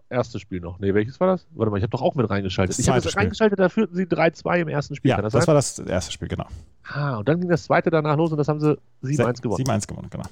erste 0.09 0.39
Spiel 0.39 0.59
noch. 0.59 0.79
Nee, 0.79 0.93
welches 0.93 1.19
war 1.19 1.27
das? 1.27 1.47
Warte 1.51 1.71
mal, 1.71 1.77
ich 1.77 1.83
habe 1.83 1.91
doch 1.91 2.01
auch 2.01 2.15
mit 2.15 2.29
reingeschaltet. 2.29 2.77
Das 2.77 2.79
ich 2.79 2.89
habe 2.89 3.01
das 3.01 3.11
Spiel. 3.11 3.21
reingeschaltet, 3.21 3.59
da 3.59 3.69
führten 3.69 3.95
sie 3.95 4.03
3-2 4.03 4.61
im 4.61 4.67
ersten 4.67 4.95
Spiel. 4.95 5.09
Ja, 5.11 5.21
das, 5.21 5.33
das, 5.33 5.47
war 5.47 5.53
das 5.55 5.79
erste 5.79 6.11
Spiel, 6.11 6.27
genau. 6.27 6.45
ah, 6.91 7.17
und 7.17 7.27
dann 7.27 7.39
ging 7.39 7.49
das 7.49 7.63
zweite 7.63 7.89
danach 7.89 8.17
los 8.17 8.31
und 8.31 8.37
das 8.37 8.47
haben 8.47 8.59
sie 8.59 8.77
7-1 9.03 9.41
gewonnen. 9.41 9.63
7-1 9.63 9.87
gewonnen, 9.87 10.09
genau. 10.09 10.25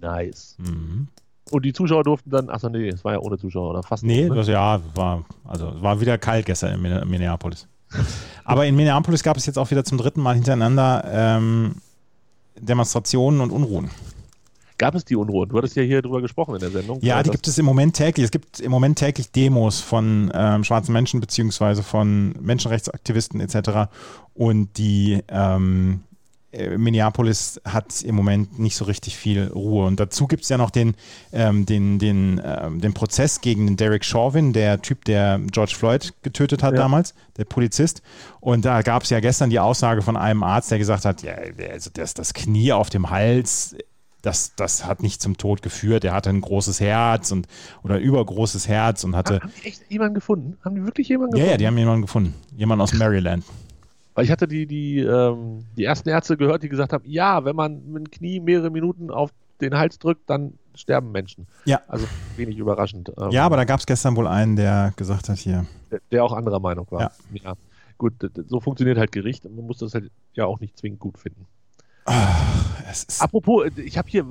Nice. 0.00 0.56
Mhm. 0.58 1.08
Und 1.50 1.64
die 1.64 1.72
Zuschauer 1.72 2.04
durften 2.04 2.30
dann, 2.30 2.50
achso, 2.50 2.68
nee, 2.68 2.88
es 2.88 3.04
war 3.04 3.12
ja 3.12 3.18
ohne 3.20 3.38
Zuschauer 3.38 3.70
oder 3.70 3.82
fast. 3.82 4.04
Nee, 4.04 4.24
ohne, 4.24 4.30
ne? 4.30 4.36
das, 4.36 4.48
ja, 4.48 4.80
war, 4.94 5.24
also 5.44 5.80
war 5.82 6.00
wieder 6.00 6.18
kalt 6.18 6.46
gestern 6.46 6.74
in 6.74 6.82
Min- 6.82 7.08
Minneapolis. 7.08 7.66
Aber 8.44 8.66
in 8.66 8.76
Minneapolis 8.76 9.22
gab 9.22 9.36
es 9.36 9.46
jetzt 9.46 9.58
auch 9.58 9.70
wieder 9.70 9.84
zum 9.84 9.96
dritten 9.98 10.20
Mal 10.20 10.34
hintereinander 10.34 11.04
ähm, 11.10 11.76
Demonstrationen 12.60 13.40
und 13.40 13.50
Unruhen. 13.50 13.90
Gab 14.78 14.94
es 14.94 15.04
die 15.04 15.16
Unruhen? 15.16 15.48
Du 15.48 15.58
hattest 15.58 15.76
ja 15.76 15.82
hier 15.82 16.00
drüber 16.02 16.22
gesprochen 16.22 16.54
in 16.54 16.60
der 16.60 16.70
Sendung. 16.70 16.98
Ja, 17.02 17.20
Äh, 17.20 17.24
die 17.24 17.30
gibt 17.30 17.46
es 17.48 17.58
im 17.58 17.64
Moment 17.66 17.96
täglich. 17.96 18.24
Es 18.24 18.30
gibt 18.30 18.60
im 18.60 18.70
Moment 18.70 18.98
täglich 18.98 19.30
Demos 19.32 19.80
von 19.80 20.30
ähm, 20.34 20.64
schwarzen 20.64 20.92
Menschen 20.92 21.20
beziehungsweise 21.20 21.82
von 21.82 22.34
Menschenrechtsaktivisten 22.40 23.40
etc. 23.40 23.90
Und 24.34 24.78
die 24.78 25.22
ähm, 25.28 26.00
äh, 26.52 26.78
Minneapolis 26.78 27.60
hat 27.64 28.02
im 28.02 28.14
Moment 28.14 28.58
nicht 28.58 28.76
so 28.76 28.84
richtig 28.86 29.16
viel 29.16 29.48
Ruhe. 29.48 29.84
Und 29.86 30.00
dazu 30.00 30.26
gibt 30.26 30.44
es 30.44 30.48
ja 30.48 30.56
noch 30.56 30.70
den, 30.70 30.94
ähm, 31.32 31.66
den, 31.66 31.98
den, 31.98 32.40
ähm, 32.42 32.80
den 32.80 32.94
Prozess 32.94 33.40
gegen 33.40 33.66
den 33.66 33.76
Derek 33.76 34.04
Chauvin, 34.04 34.52
der 34.52 34.80
Typ, 34.80 35.04
der 35.04 35.40
George 35.50 35.74
Floyd 35.76 36.14
getötet 36.22 36.62
hat 36.62 36.72
Ja. 36.74 36.78
damals, 36.80 37.14
der 37.36 37.44
Polizist. 37.44 38.00
Und 38.40 38.64
da 38.64 38.80
gab 38.82 39.02
es 39.02 39.10
ja 39.10 39.20
gestern 39.20 39.50
die 39.50 39.58
Aussage 39.58 40.00
von 40.02 40.16
einem 40.16 40.42
Arzt, 40.42 40.70
der 40.70 40.78
gesagt 40.78 41.04
hat, 41.04 41.22
ja, 41.22 41.34
also 41.70 41.90
das, 41.92 42.14
das 42.14 42.32
Knie 42.32 42.72
auf 42.72 42.88
dem 42.88 43.10
Hals, 43.10 43.76
das, 44.22 44.54
das 44.56 44.84
hat 44.84 45.02
nicht 45.02 45.22
zum 45.22 45.36
Tod 45.36 45.62
geführt. 45.62 46.04
Er 46.04 46.12
hatte 46.12 46.30
ein 46.30 46.40
großes 46.40 46.80
Herz 46.80 47.30
und 47.30 47.46
oder 47.84 47.96
ein 47.96 48.02
übergroßes 48.02 48.66
Herz 48.68 49.04
und 49.04 49.14
hatte. 49.14 49.40
Haben 49.40 49.52
die 49.62 49.68
echt 49.68 49.82
jemanden 49.90 50.14
gefunden? 50.14 50.56
Haben 50.64 50.74
die 50.76 50.84
wirklich 50.84 51.08
jemanden 51.08 51.36
Ja, 51.36 51.42
gefunden? 51.44 51.52
ja, 51.52 51.56
die 51.58 51.66
haben 51.66 51.78
jemanden 51.78 52.02
gefunden. 52.02 52.34
Jemand 52.56 52.82
aus 52.82 52.92
Maryland. 52.94 53.44
Weil 54.14 54.24
ich 54.24 54.30
hatte 54.32 54.48
die, 54.48 54.66
die, 54.66 54.98
ähm, 54.98 55.64
die 55.76 55.84
ersten 55.84 56.08
Ärzte 56.08 56.36
gehört, 56.36 56.64
die 56.64 56.68
gesagt 56.68 56.92
haben, 56.92 57.04
ja, 57.06 57.44
wenn 57.44 57.54
man 57.54 57.80
mit 57.92 58.06
dem 58.06 58.10
Knie 58.10 58.40
mehrere 58.40 58.70
Minuten 58.70 59.10
auf 59.12 59.30
den 59.60 59.76
Hals 59.76 59.98
drückt, 60.00 60.28
dann 60.28 60.54
sterben 60.74 61.12
Menschen. 61.12 61.46
Ja. 61.64 61.80
Also 61.86 62.06
wenig 62.36 62.58
überraschend. 62.58 63.12
Ähm, 63.16 63.30
Ja, 63.30 63.46
aber 63.46 63.56
da 63.56 63.64
gab 63.64 63.78
es 63.78 63.86
gestern 63.86 64.16
wohl 64.16 64.26
einen, 64.26 64.56
der 64.56 64.92
gesagt 64.96 65.28
hat, 65.28 65.38
hier. 65.38 65.66
der, 65.92 66.00
der 66.10 66.24
auch 66.24 66.32
anderer 66.32 66.58
Meinung 66.60 66.86
war. 66.90 67.00
Ja. 67.00 67.10
ja. 67.32 67.54
Gut, 67.96 68.14
so 68.48 68.60
funktioniert 68.60 68.96
halt 68.98 69.10
Gericht 69.10 69.44
und 69.46 69.56
man 69.56 69.66
muss 69.66 69.78
das 69.78 69.94
halt 69.94 70.10
ja 70.34 70.46
auch 70.46 70.60
nicht 70.60 70.76
zwingend 70.78 71.00
gut 71.00 71.18
finden. 71.18 71.46
Apropos, 73.18 73.70
ich 73.76 73.98
habe 73.98 74.08
hier, 74.08 74.24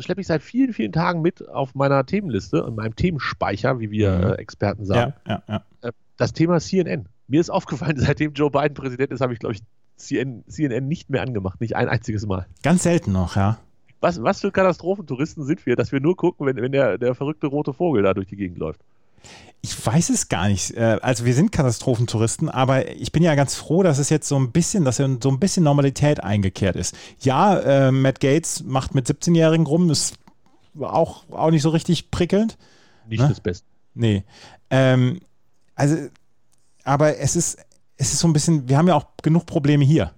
schleppe 0.00 0.20
ich 0.20 0.26
seit 0.26 0.42
vielen, 0.42 0.72
vielen 0.72 0.92
Tagen 0.92 1.22
mit 1.22 1.48
auf 1.48 1.74
meiner 1.74 2.04
Themenliste, 2.04 2.64
in 2.66 2.74
meinem 2.74 2.96
Themenspeicher, 2.96 3.78
wie 3.80 3.90
wir 3.90 4.12
mhm. 4.12 4.24
äh, 4.24 4.32
Experten 4.34 4.84
sagen, 4.84 5.14
ja, 5.26 5.42
ja, 5.48 5.62
ja. 5.82 5.88
Äh, 5.88 5.92
das 6.16 6.32
Thema 6.32 6.60
CNN. 6.60 7.08
Mir 7.28 7.40
ist 7.40 7.50
aufgefallen, 7.50 7.96
seitdem 7.98 8.32
Joe 8.32 8.50
Biden 8.50 8.74
Präsident 8.74 9.12
ist, 9.12 9.20
habe 9.20 9.32
ich, 9.32 9.38
glaube 9.38 9.54
ich, 9.54 9.62
CNN, 9.96 10.44
CNN 10.48 10.88
nicht 10.88 11.10
mehr 11.10 11.22
angemacht. 11.22 11.60
Nicht 11.60 11.76
ein 11.76 11.88
einziges 11.88 12.26
Mal. 12.26 12.46
Ganz 12.62 12.82
selten 12.82 13.12
noch, 13.12 13.36
ja. 13.36 13.58
Was, 14.00 14.22
was 14.22 14.40
für 14.40 14.50
Katastrophentouristen 14.50 15.44
sind 15.44 15.66
wir, 15.66 15.76
dass 15.76 15.92
wir 15.92 16.00
nur 16.00 16.16
gucken, 16.16 16.46
wenn, 16.46 16.56
wenn 16.56 16.72
der, 16.72 16.96
der 16.96 17.14
verrückte 17.14 17.46
rote 17.48 17.74
Vogel 17.74 18.02
da 18.02 18.14
durch 18.14 18.28
die 18.28 18.36
Gegend 18.36 18.58
läuft? 18.58 18.80
Ich 19.62 19.86
weiß 19.86 20.08
es 20.10 20.28
gar 20.28 20.48
nicht. 20.48 20.72
Äh, 20.72 20.98
also 21.02 21.24
wir 21.26 21.34
sind 21.34 21.52
Katastrophentouristen, 21.52 22.48
aber 22.48 22.88
ich 22.90 23.12
bin 23.12 23.22
ja 23.22 23.34
ganz 23.34 23.54
froh, 23.54 23.82
dass 23.82 23.98
es 23.98 24.08
jetzt 24.08 24.26
so 24.26 24.36
ein 24.36 24.52
bisschen, 24.52 24.84
dass 24.84 24.96
so 24.96 25.04
ein 25.04 25.38
bisschen 25.38 25.64
Normalität 25.64 26.22
eingekehrt 26.24 26.76
ist. 26.76 26.96
Ja, 27.20 27.58
äh, 27.58 27.92
Matt 27.92 28.20
Gates 28.20 28.62
macht 28.64 28.94
mit 28.94 29.06
17-Jährigen 29.06 29.66
rum, 29.66 29.90
ist 29.90 30.14
auch, 30.80 31.24
auch 31.30 31.50
nicht 31.50 31.62
so 31.62 31.70
richtig 31.70 32.10
prickelnd. 32.10 32.56
Nicht 33.08 33.20
ne? 33.20 33.28
das 33.28 33.40
Beste. 33.40 33.66
Nee. 33.94 34.24
Ähm, 34.70 35.20
also, 35.74 35.96
aber 36.84 37.18
es 37.18 37.36
ist, 37.36 37.58
es 37.96 38.12
ist 38.14 38.20
so 38.20 38.28
ein 38.28 38.32
bisschen, 38.32 38.68
wir 38.68 38.78
haben 38.78 38.88
ja 38.88 38.94
auch 38.94 39.06
genug 39.22 39.46
Probleme 39.46 39.84
hier. 39.84 40.14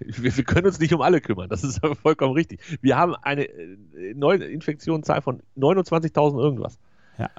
Wir, 0.00 0.34
wir, 0.34 0.44
können 0.44 0.66
uns 0.66 0.78
nicht 0.78 0.94
um 0.94 1.02
alle 1.02 1.20
kümmern, 1.20 1.50
das 1.50 1.62
ist 1.62 1.80
vollkommen 2.02 2.32
richtig. 2.32 2.60
Wir 2.80 2.96
haben 2.96 3.14
eine 3.14 3.44
äh, 3.44 4.14
neue 4.14 4.44
Infektionszahl 4.44 5.20
von 5.20 5.42
29.000 5.58 6.40
irgendwas. 6.40 6.78
Ja. 7.18 7.30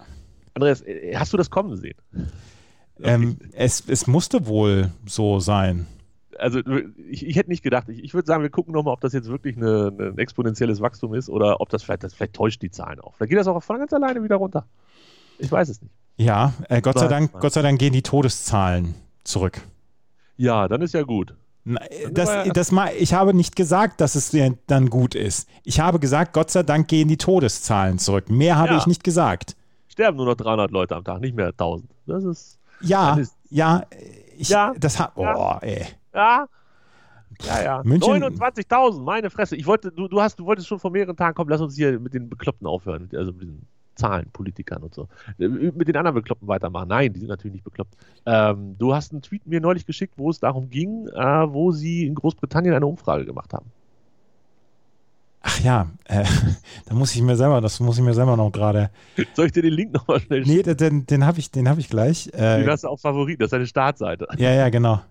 Andreas, 0.54 0.82
äh, 0.82 1.16
hast 1.16 1.34
du 1.34 1.38
das 1.38 1.50
kommen 1.50 1.76
sehen? 1.78 1.98
Ähm, 3.02 3.38
es, 3.54 3.84
es 3.88 4.08
musste 4.08 4.46
wohl 4.46 4.92
so 5.06 5.40
sein. 5.40 5.88
Also 6.38 6.60
ich, 7.10 7.26
ich 7.26 7.36
hätte 7.36 7.50
nicht 7.50 7.64
gedacht, 7.64 7.90
ich, 7.90 8.04
ich 8.04 8.14
würde 8.14 8.26
sagen, 8.26 8.44
wir 8.44 8.50
gucken 8.50 8.74
nochmal, 8.74 8.94
ob 8.94 9.02
das 9.02 9.14
jetzt 9.14 9.28
wirklich 9.28 9.58
eine, 9.58 9.94
ein 10.00 10.18
exponentielles 10.18 10.80
Wachstum 10.82 11.14
ist 11.14 11.30
oder 11.30 11.60
ob 11.60 11.70
das 11.70 11.84
vielleicht, 11.84 12.04
das 12.04 12.14
vielleicht 12.14 12.34
täuscht 12.34 12.62
die 12.62 12.72
Zahlen 12.72 13.00
auch. 13.00 13.16
Vielleicht 13.16 13.32
geht 13.32 13.40
das 13.40 13.48
auch 13.48 13.62
von 13.62 13.78
ganz 13.78 13.94
alleine 13.94 14.24
wieder 14.24 14.38
runter. 14.38 14.66
Ich 15.38 15.52
weiß 15.52 15.70
es 15.70 15.82
nicht. 15.82 15.94
Ja, 16.18 16.54
äh, 16.68 16.82
Gott, 16.82 17.00
sei 17.00 17.08
Dank, 17.08 17.32
Gott 17.40 17.54
sei 17.54 17.62
Dank 17.62 17.80
gehen 17.80 17.94
die 17.94 18.02
Todeszahlen 18.02 18.94
zurück. 19.24 19.62
Ja, 20.36 20.68
dann 20.68 20.82
ist 20.82 20.94
ja 20.94 21.04
gut. 21.04 21.34
Das, 22.12 22.30
das 22.54 22.72
mal, 22.72 22.92
ich 22.98 23.14
habe 23.14 23.34
nicht 23.34 23.56
gesagt, 23.56 24.02
dass 24.02 24.16
es 24.16 24.36
dann 24.68 24.90
gut 24.90 25.16
ist. 25.16 25.48
Ich 25.64 25.80
habe 25.80 26.00
gesagt, 26.00 26.34
Gott 26.34 26.50
sei 26.50 26.64
Dank 26.64 26.88
gehen 26.88 27.08
die 27.08 27.18
Todeszahlen 27.18 28.00
zurück. 28.00 28.30
Mehr 28.30 28.58
habe 28.58 28.74
ja. 28.74 28.78
ich 28.78 28.88
nicht 28.88 29.04
gesagt. 29.04 29.56
Sterben 30.00 30.16
nur 30.16 30.28
noch 30.28 30.36
300 30.36 30.72
Leute 30.72 30.96
am 30.96 31.04
Tag, 31.04 31.20
nicht 31.20 31.36
mehr 31.36 31.48
1000. 31.48 31.92
Das 32.08 32.24
ist. 32.24 32.58
Ja, 32.80 33.16
ist, 33.16 33.36
ja, 33.50 33.84
ich, 34.38 34.48
ja, 34.48 34.74
das 34.80 34.98
hat. 34.98 35.12
Oh, 35.16 35.24
ja. 35.24 35.58
ey. 35.58 35.86
Ja. 36.14 36.48
Ja, 37.46 37.62
ja. 37.62 37.82
29.000, 37.82 39.02
meine 39.02 39.30
Fresse. 39.30 39.58
Ich 39.58 39.66
wollte, 39.66 39.92
du, 39.92 40.08
du, 40.08 40.22
hast, 40.22 40.40
du 40.40 40.46
wolltest 40.46 40.70
schon 40.70 40.80
vor 40.80 40.92
mehreren 40.92 41.18
Tagen 41.18 41.36
kommen, 41.36 41.50
lass 41.50 41.60
uns 41.60 41.76
hier 41.76 42.00
mit 42.00 42.14
den 42.14 42.30
Bekloppten 42.30 42.66
aufhören. 42.66 43.10
Also 43.14 43.34
mit 43.34 43.42
diesen 43.42 43.68
Zahlen, 43.96 44.30
Politikern 44.32 44.84
und 44.84 44.94
so. 44.94 45.10
Äh, 45.38 45.50
mit 45.50 45.90
den 45.90 45.98
anderen 45.98 46.16
Bekloppten 46.16 46.48
weitermachen. 46.48 46.88
Nein, 46.88 47.12
die 47.12 47.20
sind 47.20 47.28
natürlich 47.28 47.56
nicht 47.56 47.66
bekloppt. 47.66 47.98
Ähm, 48.26 48.78
du 48.78 48.96
hast 48.96 49.12
einen 49.12 49.22
Tweet 49.22 49.46
mir 49.46 49.60
neulich 49.60 49.86
geschickt, 49.86 50.14
wo 50.16 50.30
es 50.30 50.40
darum 50.40 50.70
ging, 50.70 51.10
äh, 51.10 51.54
wo 51.54 51.72
sie 51.72 52.06
in 52.06 52.16
Großbritannien 52.16 52.74
eine 52.74 52.88
Umfrage 52.88 53.26
gemacht 53.26 53.54
haben. 53.54 53.70
Ach 55.42 55.60
ja, 55.62 55.88
äh, 56.06 56.26
da 56.86 56.94
muss 56.94 57.16
ich 57.16 57.22
mir 57.22 57.36
selber, 57.36 57.62
das 57.62 57.80
muss 57.80 57.98
ich 57.98 58.04
mir 58.04 58.14
selber 58.14 58.36
noch 58.36 58.52
gerade. 58.52 58.90
Soll 59.34 59.48
ich 59.48 59.52
dir 59.54 59.62
den 59.62 59.74
Link 59.74 59.94
nochmal 59.94 60.20
schnell 60.20 60.46
schicken? 60.46 60.68
Nee, 60.68 60.76
den, 60.76 61.06
den 61.06 61.26
habe 61.26 61.40
ich, 61.40 61.50
hab 61.56 61.78
ich 61.78 61.90
gleich. 61.90 62.28
Äh, 62.34 62.60
den 62.60 62.70
hast 62.70 62.84
du 62.84 62.90
auf 62.90 63.02
Favorit, 63.02 63.40
das 63.40 63.48
ist 63.48 63.54
deine 63.54 63.68
Startseite. 63.68 64.28
Ja, 64.38 64.52
ja, 64.52 64.70
genau. 64.70 65.02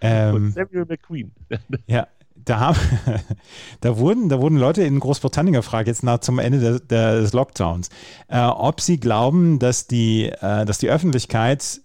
Ähm, 0.00 0.52
Samuel 0.52 0.86
McQueen. 0.86 1.32
ja, 1.86 2.06
da, 2.34 2.60
haben, 2.60 2.78
da, 3.80 3.98
wurden, 3.98 4.28
da 4.28 4.40
wurden 4.40 4.58
Leute 4.58 4.82
in 4.82 5.00
Großbritannien 5.00 5.54
gefragt, 5.54 5.88
jetzt 5.88 6.02
nach 6.02 6.18
zum 6.18 6.38
Ende 6.38 6.60
des, 6.60 6.86
des 6.86 7.32
Lockdowns, 7.32 7.88
äh, 8.28 8.40
ob 8.40 8.80
sie 8.80 9.00
glauben, 9.00 9.58
dass 9.58 9.86
die, 9.86 10.26
äh, 10.26 10.64
dass 10.64 10.78
die 10.78 10.90
Öffentlichkeit 10.90 11.80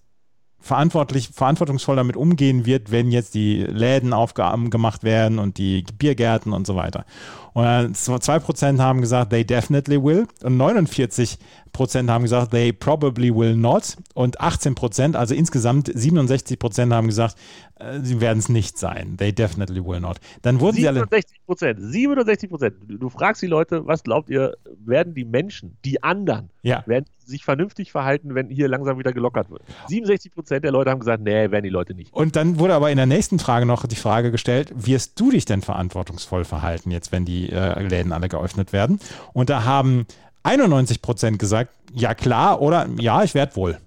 verantwortlich, 0.59 1.29
verantwortungsvoll 1.33 1.95
damit 1.95 2.15
umgehen 2.15 2.65
wird, 2.65 2.91
wenn 2.91 3.11
jetzt 3.11 3.33
die 3.33 3.63
Läden 3.63 4.13
aufgemacht 4.13 5.03
werden 5.03 5.39
und 5.39 5.57
die 5.57 5.83
Biergärten 5.97 6.53
und 6.53 6.67
so 6.67 6.75
weiter. 6.75 7.05
Und 7.53 7.97
2% 7.97 8.79
haben 8.79 9.01
gesagt, 9.01 9.31
they 9.31 9.43
definitely 9.43 10.01
will. 10.01 10.27
Und 10.43 10.57
49 10.57 11.37
Prozent 11.73 12.09
haben 12.09 12.23
gesagt, 12.23 12.51
they 12.51 12.71
probably 12.73 13.33
will 13.33 13.55
not. 13.55 13.97
Und 14.13 14.39
18 14.39 14.75
Prozent, 14.75 15.15
also 15.15 15.33
insgesamt 15.33 15.91
67 15.93 16.59
Prozent 16.59 16.93
haben 16.93 17.07
gesagt, 17.07 17.35
äh, 17.81 17.99
sie 18.01 18.21
werden 18.21 18.39
es 18.39 18.49
nicht 18.49 18.77
sein. 18.77 19.17
They 19.17 19.33
definitely 19.33 19.83
will 19.83 19.99
not. 19.99 20.17
Dann 20.41 20.59
wurden 20.59 20.75
67 20.75 21.45
Prozent, 21.45 21.79
67 21.81 22.49
Prozent. 22.49 22.75
Du, 22.87 22.97
du, 22.97 23.09
fragst 23.09 23.41
die 23.41 23.47
Leute, 23.47 23.85
was 23.85 24.03
glaubt 24.03 24.29
ihr, 24.29 24.55
werden 24.77 25.13
die 25.13 25.25
Menschen, 25.25 25.77
die 25.85 26.03
anderen, 26.03 26.49
ja. 26.61 26.83
werden 26.85 27.05
sich 27.25 27.45
vernünftig 27.45 27.91
verhalten, 27.91 28.35
wenn 28.35 28.49
hier 28.49 28.67
langsam 28.67 28.99
wieder 28.99 29.13
gelockert 29.13 29.49
wird? 29.49 29.61
67 29.87 30.33
Prozent 30.33 30.63
der 30.63 30.71
Leute 30.71 30.89
haben 30.89 30.99
gesagt, 30.99 31.23
nee, 31.23 31.51
werden 31.51 31.63
die 31.63 31.69
Leute 31.69 31.93
nicht. 31.93 32.13
Und 32.13 32.35
dann 32.35 32.59
wurde 32.59 32.73
aber 32.73 32.91
in 32.91 32.97
der 32.97 33.05
nächsten 33.05 33.39
Frage 33.39 33.65
noch 33.65 33.85
die 33.85 33.95
Frage 33.95 34.31
gestellt, 34.31 34.71
wirst 34.75 35.19
du 35.19 35.31
dich 35.31 35.45
denn 35.45 35.61
verantwortungsvoll 35.61 36.43
verhalten, 36.43 36.91
jetzt 36.91 37.11
wenn 37.11 37.25
die 37.25 37.40
äh, 37.49 37.81
Läden 37.81 38.11
alle 38.11 38.29
geöffnet 38.29 38.73
werden? 38.73 38.99
Und 39.33 39.49
da 39.49 39.63
haben 39.63 40.05
91 40.43 41.01
Prozent 41.01 41.39
gesagt, 41.39 41.71
ja 41.93 42.13
klar 42.13 42.61
oder 42.61 42.87
ja, 42.97 43.23
ich 43.23 43.33
werde 43.33 43.55
wohl 43.55 43.77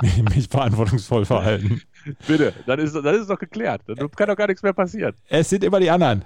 mich 0.34 0.48
verantwortungsvoll 0.48 1.24
verhalten. 1.24 1.82
Bitte, 2.26 2.52
dann 2.66 2.78
ist, 2.78 2.94
dann 2.94 3.14
ist 3.14 3.22
es 3.22 3.26
doch 3.26 3.38
geklärt. 3.38 3.82
Dann 3.86 4.10
kann 4.12 4.28
doch 4.28 4.36
gar 4.36 4.46
nichts 4.46 4.62
mehr 4.62 4.72
passieren. 4.72 5.14
Es 5.28 5.50
sind 5.50 5.64
immer 5.64 5.80
die 5.80 5.90
anderen. 5.90 6.24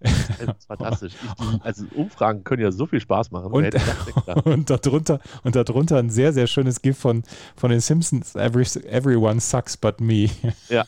Das 0.00 0.56
ist 0.58 0.66
fantastisch. 0.66 1.12
Ich, 1.14 1.60
also 1.64 1.84
Umfragen 1.94 2.44
können 2.44 2.62
ja 2.62 2.70
so 2.70 2.86
viel 2.86 3.00
Spaß 3.00 3.30
machen. 3.30 3.52
Und, 3.52 3.74
und, 4.44 4.70
darunter, 4.70 5.20
und 5.42 5.56
darunter 5.56 5.98
ein 5.98 6.10
sehr, 6.10 6.32
sehr 6.32 6.46
schönes 6.46 6.82
Gift 6.82 7.00
von, 7.00 7.22
von 7.56 7.70
den 7.70 7.80
Simpsons. 7.80 8.34
Every, 8.34 8.64
everyone 8.88 9.40
sucks 9.40 9.76
but 9.76 10.00
me. 10.00 10.28
Ja, 10.68 10.84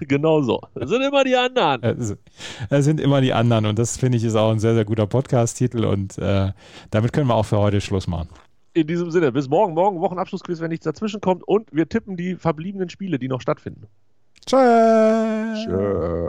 genau 0.00 0.42
so. 0.42 0.60
Das 0.74 0.90
sind 0.90 1.02
immer 1.02 1.24
die 1.24 1.36
anderen. 1.36 2.16
Das 2.70 2.84
sind 2.84 3.00
immer 3.00 3.20
die 3.20 3.32
anderen. 3.32 3.66
Und 3.66 3.78
das 3.78 3.96
finde 3.96 4.18
ich 4.18 4.24
ist 4.24 4.36
auch 4.36 4.50
ein 4.50 4.60
sehr, 4.60 4.74
sehr 4.74 4.84
guter 4.84 5.06
Podcast-Titel. 5.06 5.84
Und 5.84 6.18
äh, 6.18 6.52
damit 6.90 7.12
können 7.12 7.26
wir 7.26 7.34
auch 7.34 7.44
für 7.44 7.58
heute 7.58 7.80
Schluss 7.80 8.06
machen. 8.06 8.28
In 8.74 8.86
diesem 8.86 9.10
Sinne, 9.10 9.32
bis 9.32 9.48
morgen. 9.48 9.74
Morgen 9.74 10.00
Wochenabschlussquiz, 10.00 10.60
wenn 10.60 10.70
nichts 10.70 10.84
dazwischen 10.84 11.20
kommt. 11.20 11.42
Und 11.46 11.72
wir 11.72 11.88
tippen 11.88 12.16
die 12.16 12.36
verbliebenen 12.36 12.88
Spiele, 12.90 13.18
die 13.18 13.28
noch 13.28 13.40
stattfinden. 13.40 13.88
Tschö. 14.46 14.56
Tschö. 15.64 16.28